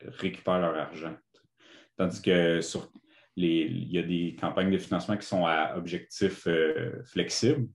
récupèrent 0.00 0.61
leur 0.61 0.77
argent. 0.77 1.15
Tandis 1.97 2.23
que 2.23 2.61
sur 2.61 2.91
les, 3.37 3.62
il 3.62 3.93
y 3.93 3.99
a 3.99 4.03
des 4.03 4.37
campagnes 4.41 4.71
de 4.71 4.79
financement 4.79 5.17
qui 5.17 5.27
sont 5.27 5.47
à 5.47 5.77
objectif 5.77 6.47
euh, 6.47 7.03
flexible 7.05 7.69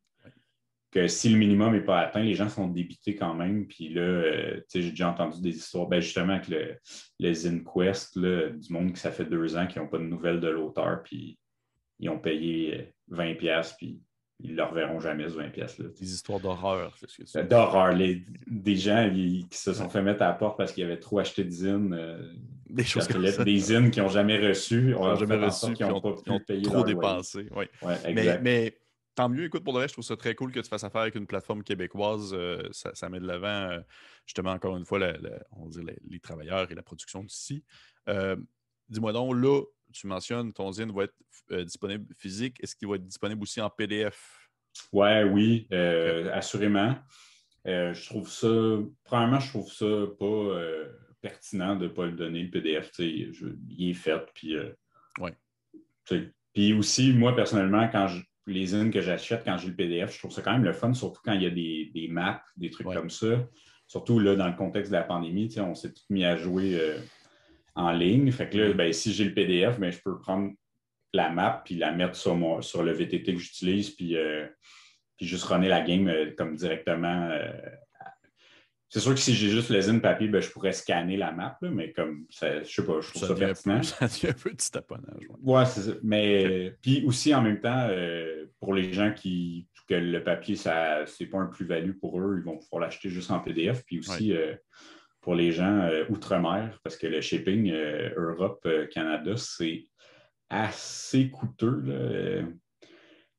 que 0.94 1.08
si 1.08 1.30
le 1.30 1.38
minimum 1.38 1.74
n'est 1.74 1.82
pas 1.82 2.02
atteint, 2.02 2.22
les 2.22 2.36
gens 2.36 2.50
sont 2.50 2.68
débités 2.68 3.16
quand 3.16 3.34
même. 3.34 3.66
Puis 3.66 3.90
là, 3.90 4.02
euh, 4.02 4.62
j'ai 4.72 4.92
déjà 4.92 5.10
entendu 5.10 5.42
des 5.42 5.58
histoires, 5.58 5.88
ben 5.88 6.00
justement 6.00 6.34
avec 6.34 6.48
le, 6.48 6.78
les 7.20 7.48
InQuest, 7.48 8.20
du 8.20 8.72
monde 8.74 8.94
qui 8.94 9.00
ça 9.00 9.12
fait 9.12 9.26
deux 9.26 9.58
ans 9.58 9.66
qui 9.66 9.80
n'ont 9.80 9.88
pas 9.88 9.98
de 9.98 10.04
nouvelles 10.04 10.40
de 10.40 10.50
l'auteur, 10.50 11.02
puis 11.02 11.40
ils 12.00 12.10
ont 12.10 12.20
payé 12.20 12.94
20$, 13.12 13.48
euh, 13.48 13.62
puis 13.76 14.00
ils 14.40 14.52
ne 14.52 14.58
le 14.58 14.64
reverront 14.64 15.00
jamais, 15.00 15.30
ce 15.30 15.36
20$. 15.36 16.00
Des 16.00 16.14
histoires 16.14 16.40
d'horreur, 16.40 16.96
c'est 17.00 17.10
ce 17.10 17.18
que 17.18 17.26
c'est. 17.26 17.48
D'horreur. 17.48 17.96
Des 17.96 18.76
gens 18.76 19.10
qui 19.14 19.58
se 19.58 19.74
sont 19.74 19.90
fait 19.90 20.02
mettre 20.02 20.22
à 20.22 20.28
la 20.28 20.34
porte 20.34 20.58
parce 20.58 20.72
qu'ils 20.72 20.84
avaient 20.84 21.00
trop 21.00 21.20
acheté 21.20 21.44
de 21.44 21.50
zines. 21.50 21.94
Euh, 21.94 22.34
des 22.70 22.84
choses 22.84 23.08
comme 23.08 23.26
ça. 23.26 23.44
Des 23.44 23.58
zines 23.58 23.92
qu'ils 23.92 24.04
n'ont 24.04 24.10
jamais 24.10 24.38
reçues. 24.38 24.94
Qui 24.94 25.02
n'ont 25.02 25.16
jamais 25.16 25.38
reçu, 25.38 25.74
qui 25.74 25.84
n'ont 25.84 26.02
pas 26.02 26.16
trop 26.64 26.84
dépensé. 26.84 27.48
Oui. 27.56 27.66
Ouais, 27.82 28.40
mais 28.42 28.78
tant 29.16 29.30
mieux. 29.30 29.46
Écoute, 29.46 29.64
pour 29.64 29.74
le 29.74 29.80
reste, 29.80 29.92
je 29.92 29.96
trouve 29.96 30.06
ça 30.06 30.18
très 30.18 30.36
cool 30.36 30.52
que 30.52 30.60
tu 30.60 30.70
fasses 30.70 30.84
affaire 30.84 31.02
avec 31.02 31.16
une 31.16 31.28
plateforme 31.28 31.64
québécoise. 31.64 32.34
Euh, 32.34 32.68
ça, 32.72 33.10
met 33.10 33.20
de 33.20 33.28
l'avant, 33.28 33.72
euh, 33.72 33.80
justement, 34.26 34.52
encore 34.52 34.78
une 34.78 34.86
fois, 34.86 35.00
on 35.52 35.70
les, 36.10 36.20
travailleurs 36.20 36.72
et 36.72 36.76
la 36.76 36.84
production 36.84 37.24
d'ici. 37.24 37.64
Euh, 38.10 38.36
dis-moi 38.94 39.14
donc, 39.14 39.36
là, 39.36 39.62
tu 39.92 40.08
mentionnes 40.08 40.54
ton 40.54 40.72
zine 40.72 40.92
va 40.92 41.04
être 41.04 41.64
disponible 41.66 42.06
physique. 42.16 42.58
Est-ce 42.64 42.76
qu'il 42.76 42.88
va 42.88 42.96
être 42.96 43.06
disponible 43.06 43.42
aussi 43.44 43.62
en 43.62 43.70
PDF? 43.70 44.50
Ouais, 44.92 45.24
oui, 45.24 45.68
assurément. 46.32 46.96
je 47.66 48.06
trouve 48.08 48.30
ça, 48.30 48.48
premièrement, 49.04 49.40
je 49.40 49.50
trouve 49.50 49.72
ça 49.72 49.86
pas 50.18 50.60
pertinent 51.22 51.76
de 51.76 51.86
ne 51.86 51.90
pas 51.90 52.06
le 52.06 52.14
donner, 52.14 52.44
le 52.44 52.50
PDF. 52.50 52.92
il 52.98 53.90
est 53.90 53.94
fait, 53.94 54.26
puis. 54.34 54.56
ouais. 55.20 55.36
Puis 56.54 56.74
aussi, 56.74 57.14
moi, 57.14 57.36
personnellement, 57.36 57.88
quand 57.92 58.08
je, 58.08 58.22
les 58.46 58.68
zines 58.68 58.92
que 58.92 59.02
j'achète 59.02 59.44
quand 59.44 59.58
j'ai 59.58 59.70
le 59.70 59.76
PDF, 59.76 60.14
je 60.14 60.20
trouve 60.20 60.32
ça 60.32 60.42
quand 60.42 60.54
même 60.54 60.64
le 60.64 60.74
fun, 60.74 60.94
surtout 60.94 61.22
quand 61.24 61.34
il 61.34 61.44
y 61.44 61.48
a 61.48 61.50
des, 61.50 62.08
maps, 62.10 62.42
des 62.58 62.70
trucs 62.70 62.88
comme 62.88 63.10
ça. 63.10 63.48
Surtout 63.88 64.20
là, 64.20 64.36
dans 64.36 64.48
le 64.48 64.56
contexte 64.56 64.92
de 64.92 64.98
la 64.98 65.04
pandémie, 65.04 65.54
on 65.58 65.76
s'est 65.76 65.94
tout 65.94 66.04
mis 66.10 66.26
à 66.26 66.36
jouer 66.36 66.80
euh, 66.80 66.98
en 67.76 67.92
ligne. 67.92 68.32
Fait 68.32 68.50
que 68.50 68.58
là, 68.58 68.74
ben, 68.74 68.92
si 68.94 69.14
j'ai 69.14 69.26
le 69.26 69.34
PDF, 69.34 69.80
ben, 69.80 69.92
je 69.92 70.00
peux 70.04 70.18
prendre 70.20 70.52
la 71.14 71.30
map 71.30 71.62
puis 71.64 71.76
la 71.76 71.92
mettre 71.92 72.16
sur, 72.16 72.64
sur 72.64 72.84
le 72.84 72.92
VTT 72.92 73.34
que 73.34 73.40
j'utilise, 73.40 73.92
puis, 73.92 74.18
euh, 74.18 74.48
puis 75.18 75.28
juste 75.28 75.46
runner 75.46 75.68
la 75.68 75.82
game 75.82 76.08
euh, 76.08 76.32
comme 76.36 76.56
directement 76.56 77.30
c'est 78.94 79.00
sûr 79.00 79.16
que 79.16 79.20
si 79.20 79.34
j'ai 79.34 79.50
juste 79.50 79.72
le 79.72 79.82
zine 79.82 80.02
papier, 80.02 80.28
ben, 80.28 80.40
je 80.40 80.52
pourrais 80.52 80.72
scanner 80.72 81.18
la 81.18 81.32
map, 81.32 81.58
mais 81.64 81.92
comme, 81.92 82.28
ça, 82.30 82.62
je 82.62 82.72
sais 82.72 82.86
pas, 82.86 83.02
je 83.02 83.10
trouve 83.10 83.28
ça, 83.28 83.34
pertinent. 83.34 83.82
ça 83.84 84.06
devient 84.06 84.28
un 84.28 84.34
peu 84.34 84.52
de 84.52 84.70
taponnage. 84.72 85.24
Ouais, 85.42 85.66
c'est 85.66 85.82
ça. 85.82 85.94
Mais, 86.04 86.76
puis 86.80 87.04
aussi, 87.04 87.34
en 87.34 87.42
même 87.42 87.60
temps, 87.60 87.88
euh, 87.90 88.46
pour 88.60 88.76
les 88.76 88.94
gens 88.94 89.12
qui, 89.12 89.68
que 89.90 89.96
le 89.96 90.24
papier, 90.24 90.56
ça, 90.56 91.08
c'est 91.08 91.26
pas 91.26 91.40
un 91.40 91.48
plus-value 91.48 91.94
pour 91.94 92.22
eux, 92.22 92.36
ils 92.38 92.46
vont 92.46 92.60
pouvoir 92.60 92.84
l'acheter 92.84 93.10
juste 93.10 93.32
en 93.32 93.40
PDF. 93.40 93.84
Puis 93.84 93.98
aussi, 93.98 94.32
euh, 94.32 94.54
pour 95.24 95.34
les 95.34 95.52
gens 95.52 95.80
euh, 95.80 96.06
outre-mer, 96.10 96.80
parce 96.84 96.98
que 96.98 97.08
le 97.08 97.22
shipping 97.22 97.74
Europe, 98.16 98.68
Canada, 98.92 99.36
c'est 99.38 99.86
assez 100.50 101.32
coûteux. 101.32 102.46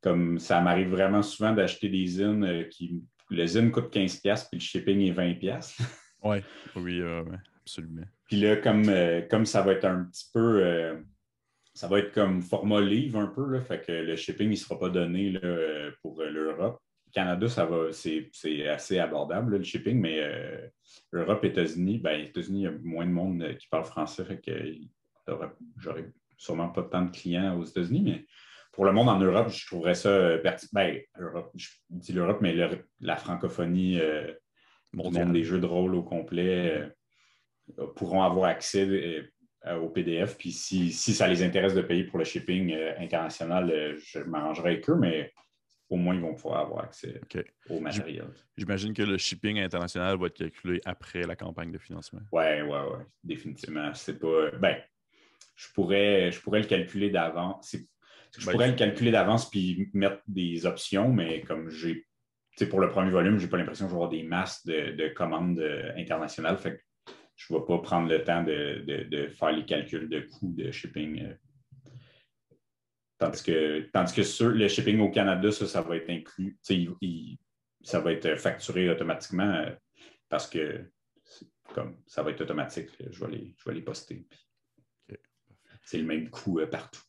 Comme 0.01 0.39
ça 0.39 0.61
m'arrive 0.61 0.91
vraiment 0.91 1.23
souvent 1.23 1.53
d'acheter 1.53 1.89
des 1.89 2.07
zines 2.07 2.67
qui 2.71 3.03
le 3.31 3.47
zine 3.47 3.71
coûte 3.71 3.95
15$ 3.95 4.49
puis 4.49 4.59
le 4.59 4.61
shipping 4.61 5.01
est 5.01 5.13
20$. 5.13 5.79
ouais, 6.25 6.43
oui, 6.77 7.03
absolument. 7.61 8.05
Puis 8.27 8.41
là, 8.41 8.57
comme, 8.57 8.89
euh, 8.89 9.23
comme 9.23 9.47
ça 9.47 9.63
va 9.63 9.73
être 9.73 9.85
un 9.85 10.05
petit 10.05 10.31
peu. 10.33 10.65
Euh, 10.65 10.97
ça 11.75 11.89
va 11.89 11.99
être 11.99 12.13
comme 12.13 12.41
format 12.41 12.81
livre 12.81 13.19
un 13.19 13.27
peu, 13.27 13.45
là, 13.51 13.61
fait 13.61 13.85
que 13.85 13.91
le 13.91 14.15
shipping 14.15 14.49
ne 14.49 14.55
sera 14.55 14.79
pas 14.79 14.91
donné 14.91 15.33
là, 15.33 15.41
euh, 15.43 15.91
pour 16.03 16.23
l'Europe. 16.23 16.81
Canada, 17.15 17.49
ça 17.49 17.65
va, 17.65 17.93
c'est, 17.93 18.31
assez 18.69 18.99
abordable, 18.99 19.57
le 19.57 19.63
shipping, 19.63 20.01
mais 20.01 20.21
Europe, 21.13 21.45
États-Unis, 21.45 21.99
ben, 21.99 22.21
États-Unis, 22.21 22.61
il 22.61 22.65
y 22.65 22.67
a 22.67 22.73
moins 22.83 23.07
de 23.07 23.13
monde 23.13 23.57
qui 23.59 23.69
parle 23.69 23.85
français, 23.85 24.25
fait 24.25 24.41
que 24.41 24.53
j'aurais 25.79 26.13
sûrement 26.37 26.69
pas 26.69 26.83
tant 26.83 27.03
de 27.03 27.11
clients 27.11 27.59
aux 27.59 27.65
États-Unis, 27.65 28.03
mais 28.05 28.27
pour 28.75 28.85
le 28.85 28.93
monde 28.93 29.09
en 29.09 29.19
Europe, 29.19 29.49
je 29.51 29.67
trouverais 29.67 29.95
ça 29.95 30.09
euh, 30.09 30.39
pertinent. 30.39 30.71
Ben, 30.73 31.01
je 31.55 31.69
dis 31.91 32.13
l'Europe, 32.13 32.39
mais 32.41 32.55
la 33.01 33.17
francophonie 33.17 34.01
euh, 34.01 34.33
monde 34.93 35.33
des 35.33 35.45
jeux 35.45 35.61
de 35.61 35.67
rôle 35.67 35.95
au 35.95 36.03
complet 36.03 36.91
euh, 37.79 37.87
pourront 37.95 38.23
avoir 38.23 38.51
accès 38.51 39.31
au 39.81 39.89
PDF. 39.89 40.37
Puis 40.37 40.53
si, 40.53 40.93
ça 40.93 41.27
les 41.27 41.43
intéresse 41.43 41.75
de 41.75 41.81
payer 41.81 42.05
pour 42.05 42.19
le 42.19 42.25
shipping 42.25 42.77
international, 42.99 43.97
je 43.97 44.19
m'arrangerai 44.19 44.73
avec 44.73 44.91
eux, 44.91 44.97
mais 44.97 45.33
au 45.95 45.97
moins, 45.97 46.15
ils 46.15 46.21
vont 46.21 46.35
pouvoir 46.35 46.61
avoir 46.61 46.85
accès 46.85 47.21
au 47.71 47.79
matériel. 47.79 48.27
J'imagine 48.57 48.93
que 48.93 49.03
le 49.03 49.17
shipping 49.17 49.61
international 49.61 50.19
va 50.19 50.27
être 50.27 50.37
calculé 50.37 50.81
après 50.85 51.23
la 51.23 51.37
campagne 51.37 51.71
de 51.71 51.79
financement. 51.79 52.21
Oui, 52.33 52.45
oui, 52.63 52.79
oui, 52.93 53.05
définitivement. 53.23 53.95
C'est 53.95 54.19
pas. 54.19 54.51
Ben, 54.59 54.77
je 55.55 55.69
pourrais, 55.73 56.33
je 56.33 56.41
pourrais 56.41 56.61
le 56.61 56.67
calculer 56.67 57.11
d'avant. 57.11 57.61
Je 57.73 57.79
ben, 58.45 58.53
pourrais 58.53 58.69
le 58.69 58.75
calculer 58.75 59.13
d'avance 59.13 59.49
puis 59.49 59.89
mettre 59.95 60.21
des 60.27 60.67
options, 60.67 61.13
mais 61.13 61.43
comme 61.43 61.71
j'ai, 61.71 62.05
pour 62.69 62.81
le 62.81 62.89
premier 62.89 63.13
volume, 63.13 63.39
je 63.39 63.45
n'ai 63.45 63.51
pas 63.51 63.57
l'impression 63.57 63.85
que 63.85 63.91
je 63.91 63.95
vais 63.95 64.03
avoir 64.03 64.11
des 64.11 64.25
masses 64.25 64.67
de, 64.67 65.09
commandes 65.15 65.61
euh, 65.61 65.93
internationales. 65.97 66.59
Fait 66.59 66.73
que 66.73 67.15
je 67.37 67.53
ne 67.53 67.59
vais 67.59 67.65
pas 67.67 67.79
prendre 67.79 68.09
le 68.09 68.25
temps 68.25 68.43
de, 68.43 69.29
faire 69.29 69.53
les 69.53 69.65
calculs 69.65 70.09
de 70.09 70.21
coûts 70.23 70.53
de 70.57 70.73
shipping. 70.73 71.35
Euh. 73.23 73.27
Tandis 73.27 73.43
que, 73.43 73.91
tandis 73.93 74.15
que 74.15 74.23
sur 74.23 74.49
le 74.49 74.69
shipping 74.69 75.01
au 75.01 75.11
Canada, 75.11 75.51
ça, 75.53 75.67
ça 75.67 75.83
va 75.83 75.97
être 75.97 76.11
inclus. 76.11 76.59
ça 77.83 78.01
va 78.01 78.13
être 78.13 78.37
facturé 78.37 78.91
automatiquement 78.91 79.51
euh, 79.51 79.71
parce 80.29 80.49
que 80.49 80.91
comme 81.75 81.97
ça 82.07 82.23
va 82.23 82.31
être 82.31 82.41
automatique. 82.41 82.91
Je 83.11 83.25
vais 83.25 83.33
les, 83.33 83.55
je 83.59 83.69
vais 83.69 83.75
les 83.75 83.83
poster. 83.83 84.27
C'est 85.83 85.99
le 85.99 86.05
même 86.05 86.31
coût 86.31 86.61
partout. 86.71 87.03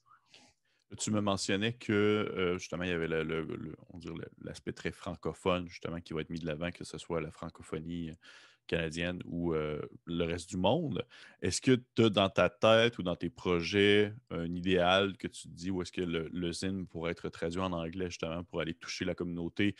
Tu 0.97 1.11
me 1.11 1.19
mentionnais 1.19 1.73
que 1.73 1.91
euh, 1.91 2.57
justement, 2.57 2.83
il 2.83 2.89
y 2.89 2.93
avait 2.93 3.07
l'aspect 3.07 4.71
très 4.71 4.91
francophone, 4.91 5.67
justement, 5.67 5.99
qui 5.99 6.13
va 6.13 6.21
être 6.21 6.29
mis 6.29 6.39
de 6.39 6.45
l'avant, 6.45 6.71
que 6.71 6.83
ce 6.83 6.97
soit 6.97 7.21
la 7.21 7.31
francophonie 7.31 8.11
euh, 8.11 8.15
canadienne 8.67 9.21
ou 9.25 9.53
euh, 9.53 9.81
le 10.05 10.23
reste 10.23 10.49
du 10.49 10.57
monde. 10.57 11.05
Est-ce 11.41 11.61
que 11.61 11.79
tu 11.95 12.03
as 12.03 12.09
dans 12.09 12.29
ta 12.29 12.49
tête 12.49 12.97
ou 12.97 13.03
dans 13.03 13.15
tes 13.15 13.29
projets 13.29 14.13
un 14.29 14.53
idéal 14.53 15.17
que 15.17 15.27
tu 15.27 15.43
te 15.43 15.53
dis 15.53 15.71
où 15.71 15.81
est-ce 15.81 15.91
que 15.91 16.01
le, 16.01 16.29
le 16.31 16.51
zine 16.51 16.87
pourrait 16.87 17.11
être 17.11 17.29
traduit 17.29 17.61
en 17.61 17.71
anglais, 17.71 18.09
justement, 18.09 18.43
pour 18.43 18.61
aller 18.61 18.73
toucher 18.73 19.05
la 19.05 19.15
communauté 19.15 19.75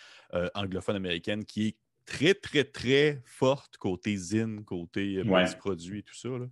anglophone 0.53 0.95
américaine 0.95 1.45
qui 1.45 1.67
est 1.67 1.77
très, 2.05 2.33
très, 2.33 2.63
très 2.63 3.21
forte 3.25 3.77
côté 3.77 4.15
zine, 4.15 4.63
côté 4.63 5.23
produit 5.59 5.99
et 5.99 6.03
tout 6.03 6.15
ça? 6.15 6.29
Là? 6.29 6.45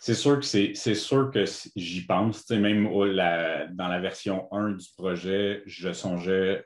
C'est 0.00 0.14
sûr 0.14 0.38
que 0.38 0.44
c'est 0.44 0.94
sûr 0.94 1.30
que 1.30 1.44
j'y 1.74 2.06
pense. 2.06 2.48
même 2.50 2.84
dans 2.84 3.88
la 3.88 4.00
version 4.00 4.52
1 4.52 4.72
du 4.72 4.86
projet, 4.96 5.62
je 5.66 5.92
songeais 5.92 6.64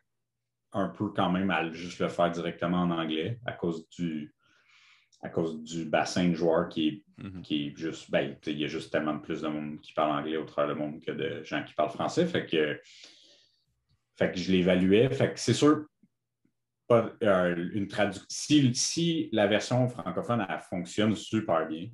un 0.72 0.88
peu 0.88 1.08
quand 1.08 1.30
même 1.30 1.50
à 1.50 1.70
juste 1.72 1.98
le 1.98 2.08
faire 2.08 2.30
directement 2.30 2.82
en 2.82 2.90
anglais 2.90 3.38
à 3.46 3.52
cause 3.52 3.88
du 3.90 4.34
à 5.22 5.28
cause 5.28 5.62
du 5.62 5.84
bassin 5.84 6.28
de 6.28 6.34
joueurs 6.34 6.68
qui 6.68 6.88
est, 6.88 7.42
qui 7.42 7.66
est 7.66 7.76
juste 7.76 8.10
ben, 8.10 8.36
il 8.46 8.58
y 8.58 8.64
a 8.64 8.68
juste 8.68 8.90
tellement 8.90 9.18
plus 9.18 9.42
de 9.42 9.48
monde 9.48 9.80
qui 9.80 9.92
parle 9.92 10.18
anglais 10.18 10.36
au 10.36 10.44
travers 10.44 10.74
du 10.74 10.80
monde 10.80 11.00
que 11.00 11.12
de 11.12 11.44
gens 11.44 11.62
qui 11.62 11.74
parlent 11.74 11.90
français. 11.90 12.26
Fait 12.26 12.44
que, 12.44 12.80
fait 14.16 14.32
que 14.32 14.38
je 14.38 14.50
l'évaluais. 14.50 15.08
Fait 15.10 15.32
que 15.32 15.38
c'est 15.38 15.54
sûr 15.54 15.86
pas 16.88 17.12
euh, 17.22 17.70
une 17.72 17.86
traduction. 17.86 18.24
Si, 18.28 18.74
si, 18.74 19.28
la 19.32 19.46
version 19.46 19.88
francophone 19.88 20.44
elle 20.48 20.60
fonctionne 20.60 21.14
super 21.14 21.68
bien, 21.68 21.88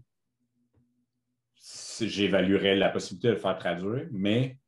j'évaluerais 2.01 2.77
la 2.77 2.89
possibilité 2.89 3.29
de 3.29 3.33
le 3.35 3.39
faire 3.39 3.59
traduire, 3.59 4.07
mais 4.11 4.59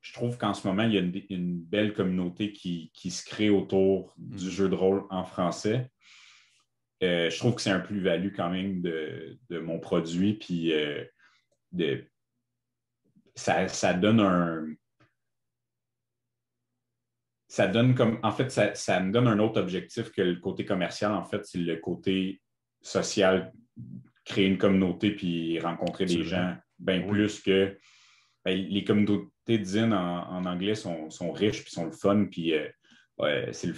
je 0.00 0.12
trouve 0.12 0.36
qu'en 0.36 0.52
ce 0.52 0.66
moment, 0.66 0.82
il 0.82 0.94
y 0.94 0.98
a 0.98 1.00
une, 1.30 1.60
belle 1.60 1.94
communauté 1.94 2.52
qui, 2.52 2.90
se 3.10 3.24
crée 3.24 3.50
autour 3.50 4.14
du 4.18 4.46
mm. 4.46 4.50
jeu 4.50 4.68
de 4.68 4.74
rôle 4.74 5.04
en 5.10 5.24
français. 5.24 5.90
Je 7.02 7.38
trouve 7.38 7.54
que 7.54 7.60
c'est 7.62 7.70
un 7.70 7.80
plus-value 7.80 8.34
quand 8.34 8.50
même 8.50 8.80
de, 8.80 9.38
mon 9.50 9.78
produit. 9.78 10.34
Puis 10.34 10.72
de, 11.72 12.04
ça, 13.34 13.68
ça 13.68 13.94
donne 13.94 14.20
un 14.20 14.66
ça 17.52 17.66
donne 17.66 17.94
comme, 17.94 18.18
en 18.22 18.32
fait, 18.32 18.50
ça, 18.50 19.00
me 19.00 19.12
donne 19.12 19.26
un 19.26 19.38
autre 19.38 19.60
objectif 19.60 20.10
que 20.10 20.22
le 20.22 20.36
côté 20.36 20.64
commercial. 20.64 21.12
En 21.12 21.26
fait, 21.26 21.44
c'est 21.44 21.58
le 21.58 21.76
côté 21.76 22.40
social, 22.80 23.52
créer 24.24 24.46
une 24.46 24.56
communauté 24.56 25.10
puis 25.10 25.60
rencontrer 25.60 26.06
des 26.06 26.22
gens, 26.24 26.56
bien 26.78 27.02
plus 27.02 27.42
que 27.42 27.76
ben, 28.42 28.56
les 28.56 28.84
communautés 28.84 29.58
de 29.58 29.92
en, 29.92 30.46
anglais 30.46 30.74
sont, 30.74 31.32
riches 31.32 31.62
puis 31.62 31.72
sont 31.72 31.84
le 31.84 31.92
fun. 31.92 32.24
Puis 32.30 32.54
euh, 32.54 32.66
c'est 33.18 33.66
le, 33.68 33.74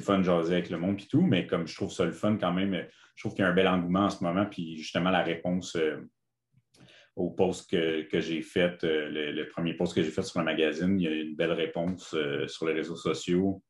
fun 0.00 0.18
de 0.18 0.24
jaser 0.24 0.54
avec 0.54 0.70
le 0.70 0.78
monde 0.78 0.96
puis 0.96 1.08
tout, 1.08 1.22
mais 1.22 1.46
comme 1.46 1.66
je 1.66 1.74
trouve 1.74 1.92
ça 1.92 2.04
le 2.04 2.12
fun 2.12 2.36
quand 2.36 2.52
même, 2.52 2.86
je 3.14 3.22
trouve 3.22 3.34
qu'il 3.34 3.42
y 3.42 3.46
a 3.46 3.50
un 3.50 3.54
bel 3.54 3.66
engouement 3.66 4.04
en 4.04 4.10
ce 4.10 4.22
moment. 4.22 4.46
Puis 4.46 4.76
justement, 4.76 5.10
la 5.10 5.22
réponse. 5.22 5.76
Euh, 5.76 5.96
au 7.16 7.30
post 7.30 7.70
que, 7.70 8.20
j'ai 8.20 8.42
fait, 8.42 8.84
euh, 8.84 9.08
le, 9.32 9.48
premier 9.48 9.72
post 9.72 9.94
que 9.94 10.02
j'ai 10.02 10.10
fait 10.10 10.22
sur 10.22 10.38
le 10.38 10.44
magazine, 10.44 11.00
il 11.00 11.02
y 11.02 11.08
a 11.08 11.14
une 11.14 11.34
belle 11.34 11.52
réponse 11.52 12.12
euh, 12.12 12.46
sur 12.46 12.66
les 12.66 12.74
réseaux 12.74 12.94
sociaux. 12.96 13.62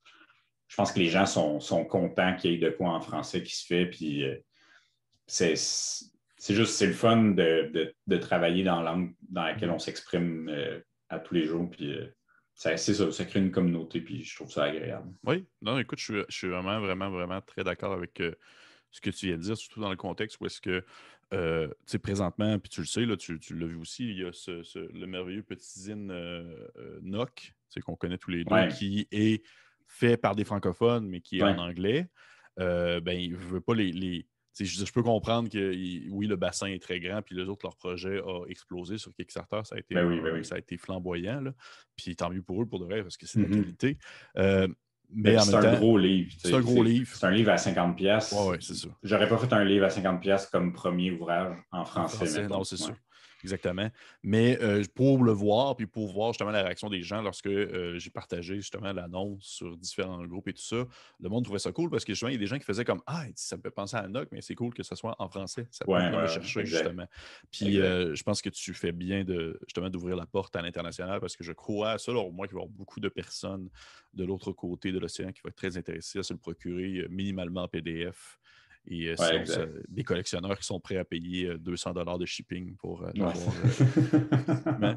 Je 0.67 0.75
pense 0.75 0.91
que 0.91 0.99
les 0.99 1.07
gens 1.07 1.27
sont, 1.27 1.85
contents 1.85 2.35
qu'il 2.35 2.51
y 2.51 2.55
ait 2.55 2.59
de 2.59 2.71
quoi 2.71 2.89
en 2.89 3.01
français 3.01 3.45
qui 3.45 3.55
se 3.55 3.65
fait. 3.65 3.87
Puis 3.87 4.25
c'est 5.29 5.55
juste, 5.55 6.73
c'est 6.73 6.87
le 6.89 6.93
fun 6.93 7.23
de, 7.37 8.17
travailler 8.17 8.65
dans 8.65 8.83
la 8.83 8.91
langue 8.91 9.15
dans 9.29 9.45
laquelle 9.45 9.71
on 9.71 9.79
s'exprime 9.79 10.51
à 11.09 11.21
tous 11.21 11.35
les 11.35 11.45
jours. 11.45 11.71
Puis 11.71 11.97
c'est 12.57 12.77
ça, 12.77 13.13
ça 13.13 13.25
crée 13.25 13.41
une 13.41 13.51
communauté. 13.51 14.01
Puis 14.01 14.25
je 14.25 14.35
trouve 14.35 14.51
ça 14.51 14.65
agréable. 14.65 15.13
Oui, 15.25 15.47
non, 15.63 15.79
écoute, 15.79 15.99
je 16.01 16.25
suis, 16.29 16.49
vraiment, 16.49 16.81
vraiment, 16.81 17.11
vraiment 17.11 17.41
très 17.41 17.63
d'accord 17.65 17.93
avec 17.93 18.21
ce 18.91 19.01
que 19.01 19.11
tu 19.11 19.27
viens 19.27 19.37
de 19.37 19.43
dire, 19.43 19.57
surtout 19.57 19.81
dans 19.81 19.91
le 19.91 19.97
contexte 19.97 20.41
où 20.41 20.47
est-ce 20.47 20.61
que 20.61 20.85
euh, 21.35 21.69
présentement, 22.03 22.59
puis 22.59 22.71
tu 22.71 22.81
le 22.81 22.87
sais, 22.87 23.05
là, 23.05 23.17
tu, 23.17 23.39
l'as 23.51 23.67
vu 23.67 23.77
aussi, 23.77 24.09
il 24.09 24.19
y 24.19 24.25
a 24.25 24.31
le 24.31 25.07
merveilleux 25.07 25.43
petit 25.43 25.81
zine 25.81 26.11
euh, 26.11 26.69
euh 26.77 26.99
NOC, 27.03 27.53
qu'on 27.85 27.97
connaît 27.97 28.19
tous 28.19 28.31
les 28.31 28.45
deux, 28.45 28.69
qui 28.69 29.07
est 29.11 29.43
fait 29.87 30.17
par 30.17 30.35
des 30.35 30.45
francophones, 30.45 31.07
mais 31.07 31.21
qui 31.21 31.39
est 31.39 31.43
en 31.43 31.59
anglais. 31.59 32.09
Euh, 32.59 33.01
ben, 33.01 33.19
il 33.19 33.33
ne 33.33 33.37
veut 33.37 33.61
pas 33.61 33.75
les. 33.75 34.27
Je, 34.59 34.93
peux 34.93 35.03
comprendre 35.03 35.49
que 35.49 35.71
oui, 36.11 36.27
le 36.27 36.37
bassin 36.37 36.67
est 36.67 36.83
très 36.83 37.01
grand, 37.01 37.23
puis 37.23 37.35
les 37.37 37.45
autres, 37.45 37.65
leur 37.65 37.77
projet 37.77 38.21
a 38.21 38.45
explosé 38.49 38.99
sur 38.99 39.15
Kickstarter. 39.15 39.61
Ça 39.65 39.77
a 39.77 39.79
été, 39.79 39.95
ben 39.95 40.23
ben 40.23 40.43
Ça 40.43 40.57
a 40.57 40.59
été 40.59 40.77
flamboyant. 40.77 41.41
Là. 41.41 41.53
Puis 41.97 42.17
tant 42.17 42.31
mieux 42.31 42.43
pour 42.43 42.63
eux, 42.63 42.67
pour 42.67 42.81
de 42.81 42.85
vrai, 42.85 43.03
parce 43.03 43.17
que 43.17 43.27
c'est 43.27 43.39
de 43.39 43.45
la 43.45 43.51
mm-hmm. 43.51 43.63
qualité. 43.63 43.99
Mais 45.11 45.39
c'est 45.39 45.55
un 45.55 45.77
gros 45.77 45.99
livre. 45.99 46.33
C'est 46.39 46.55
un 46.55 46.61
gros 46.61 46.83
livre. 46.83 47.11
C'est 47.15 47.27
un 47.27 47.31
livre 47.31 47.51
à 47.51 47.59
50 47.59 47.97
pièces. 47.97 48.35
Oui, 48.37 48.57
c'est 48.61 48.75
ça. 48.75 48.89
J'aurais 49.03 49.29
pas 49.29 49.39
fait 49.39 49.53
un 49.53 49.65
livre 49.65 49.85
à 49.85 49.91
50 49.91 50.21
pièces 50.21 50.47
comme 50.47 50.73
premier 50.73 51.13
ouvrage 51.13 51.57
en 51.71 51.85
français. 51.85 52.47
non, 52.49 52.65
c'est 52.65 52.77
sûr. 52.77 52.95
Exactement. 53.47 53.89
Mais 54.25 54.59
euh, 54.61 54.83
pour 54.93 55.23
le 55.23 55.31
voir, 55.31 55.77
puis 55.77 55.87
pour 55.87 56.13
voir 56.13 56.33
justement 56.33 56.51
la 56.51 56.65
réaction 56.65 56.91
des 56.91 57.03
gens 57.03 57.23
lorsque 57.23 57.47
euh, 57.47 57.97
j'ai 57.97 58.11
partagé 58.11 58.57
justement 58.57 58.93
l'annonce 58.93 59.45
sur 59.45 59.77
différents 59.77 60.25
groupes 60.27 60.49
et 60.49 60.53
tout 60.53 60.63
ça, 60.63 60.85
le 61.21 61.29
monde 61.29 61.45
trouvait 61.45 61.61
ça 61.61 61.71
cool 61.71 61.89
parce 61.89 62.05
que 62.05 62.13
justement, 62.13 62.31
il 62.31 62.35
y 62.35 62.37
a 62.37 62.41
des 62.41 62.49
gens 62.49 62.59
qui 62.59 62.65
faisaient 62.65 62.85
comme 62.85 63.03
Ah, 63.07 63.25
ça 63.37 63.57
me 63.57 63.63
fait 63.63 63.71
penser 63.71 63.97
à 63.97 64.03
un 64.03 64.09
NOC, 64.09 64.29
mais 64.33 64.41
c'est 64.41 64.57
cool 64.57 64.75
que 64.75 64.83
ce 64.83 64.97
soit 64.97 65.15
en 65.21 65.29
français. 65.29 65.69
Ça 65.71 65.85
peut 65.85 65.93
ouais, 65.93 66.29
chercher 66.29 66.67
justement. 66.67 67.07
Puis 67.53 67.81
euh, 67.81 68.17
je 68.17 68.23
pense 68.25 68.43
que 68.43 68.51
tu 68.51 68.75
fais 68.75 68.93
bien 68.93 69.23
de 69.23 69.61
justement 69.67 69.89
d'ouvrir 69.89 70.17
la 70.17 70.27
porte 70.27 70.57
à 70.57 70.63
l'international 70.63 71.21
parce 71.21 71.37
que 71.37 71.45
je 71.45 71.53
crois 71.53 71.93
à 71.93 71.99
ça. 71.99 72.11
Alors, 72.11 72.33
moi, 72.33 72.49
qu'il 72.49 72.57
va 72.57 72.63
y 72.63 72.65
avoir 72.65 72.77
beaucoup 72.77 72.99
de 72.99 73.09
personnes 73.09 73.71
de 74.13 74.25
l'autre 74.25 74.51
côté 74.51 74.91
de 74.91 74.99
l'océan 74.99 75.31
qui 75.31 75.41
vont 75.43 75.51
être 75.51 75.57
très 75.57 75.77
intéressées 75.77 76.19
à 76.19 76.25
se 76.25 76.33
le 76.33 76.41
procurer 76.41 77.07
minimalement 77.11 77.63
en 77.63 77.69
PDF. 77.69 78.39
Et 78.89 79.15
euh, 79.19 79.67
des 79.89 80.05
collectionneurs 80.05 80.59
qui 80.59 80.65
sont 80.65 80.79
prêts 80.79 80.97
à 80.97 81.05
payer 81.05 81.57
200 81.59 81.91
euh, 81.91 81.95
dollars 81.95 82.19
de 82.19 82.27
shipping 82.27 82.77
pour 82.77 83.05
euh, 83.05 83.11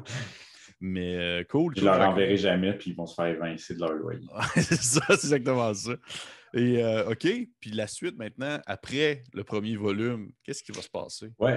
mais, 0.80 1.44
cool. 1.48 1.74
Je 1.76 1.84
leur 1.84 2.00
enverrai 2.00 2.36
jamais, 2.36 2.72
puis 2.74 2.90
ils 2.90 2.96
vont 2.96 3.06
se 3.06 3.14
faire 3.14 3.26
évincer 3.26 3.74
de 3.74 3.80
leur 3.80 3.92
loyer. 3.92 4.26
c'est 4.54 4.76
ça, 4.76 5.04
c'est 5.08 5.14
exactement 5.14 5.74
ça. 5.74 5.92
Et 6.54 6.82
OK, 7.08 7.28
puis 7.60 7.70
la 7.70 7.86
suite 7.86 8.16
maintenant, 8.16 8.58
après 8.66 9.22
le 9.34 9.44
premier 9.44 9.76
volume, 9.76 10.30
qu'est-ce 10.42 10.62
qui 10.62 10.72
va 10.72 10.82
se 10.82 10.88
passer? 10.88 11.32
Oui, 11.38 11.50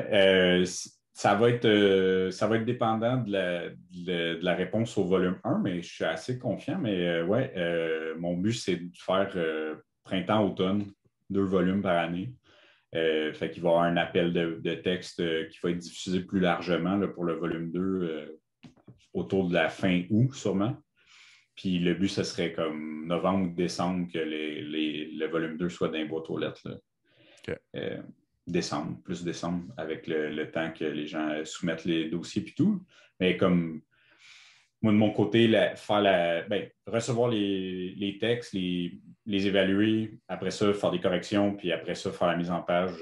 ça, 1.16 1.36
va 1.36 1.50
être, 1.50 2.30
ça 2.32 2.48
va 2.48 2.58
être 2.58 2.66
dépendant 2.66 3.18
de 3.18 3.32
la, 3.32 3.70
de, 3.70 4.40
la, 4.42 4.56
réponse 4.56 4.98
au 4.98 5.06
volume 5.06 5.40
1, 5.44 5.60
mais 5.60 5.82
je 5.82 5.94
suis 5.94 6.06
assez 6.06 6.38
confiant. 6.40 6.80
Mais 6.80 7.22
ouais, 7.22 7.54
mon 8.18 8.38
but, 8.38 8.54
c'est 8.54 8.78
de 8.78 8.92
faire 8.98 9.36
printemps-automne 10.04 10.92
deux 11.34 11.44
volumes 11.44 11.82
par 11.82 11.98
année. 11.98 12.34
Euh, 12.96 13.34
fait 13.34 13.50
qu'il 13.50 13.64
va 13.64 13.70
y 13.70 13.72
avoir 13.72 13.86
un 13.86 13.98
appel 13.98 14.34
de, 14.34 14.76
texte 14.76 15.20
euh, 15.20 15.46
qui 15.46 15.58
va 15.64 15.72
être 15.72 15.80
diffusé 15.80 16.20
plus 16.22 16.40
largement 16.40 17.00
pour 17.08 17.24
le 17.24 17.34
volume 17.34 17.72
2 17.72 17.80
euh, 17.80 18.26
autour 19.14 19.50
de 19.50 19.54
la 19.54 19.70
fin 19.70 20.04
août, 20.12 20.34
sûrement. 20.34 20.78
Puis 21.56 21.80
le 21.80 21.96
but, 21.96 22.08
ce 22.08 22.24
serait 22.24 22.54
comme 22.54 23.08
novembre 23.08 23.50
ou 23.50 23.54
décembre 23.56 24.08
que 24.12 24.20
le 24.20 25.28
volume 25.28 25.58
2 25.58 25.70
soit 25.70 25.88
dans 25.88 25.96
les 25.96 26.06
boîtes 26.06 26.30
aux 26.30 26.38
lettres. 26.38 26.82
décembre, 28.46 29.02
plus 29.04 29.24
décembre, 29.24 29.66
avec 29.78 30.08
le, 30.08 30.52
temps 30.52 30.72
que 30.72 30.86
les 30.86 31.08
gens 31.08 31.44
soumettent 31.46 31.86
les 31.86 32.10
dossiers 32.10 32.44
et 32.48 32.54
tout. 32.54 32.84
Mais 33.20 33.38
comme 33.38 33.82
moi, 34.84 34.92
de 34.92 34.98
mon 34.98 35.12
côté, 35.12 35.50
faire 35.76 36.02
la, 36.02 36.42
ben, 36.44 36.70
recevoir 36.86 37.30
les, 37.30 38.18
textes, 38.20 38.54
les, 38.54 39.00
évaluer, 39.26 40.20
après 40.28 40.52
ça, 40.52 40.74
faire 40.74 40.92
des 40.92 41.00
corrections, 41.00 41.56
puis 41.56 41.72
après 41.72 41.96
ça, 41.96 42.12
faire 42.12 42.28
la 42.28 42.36
mise 42.36 42.52
en 42.52 42.62
page, 42.62 43.02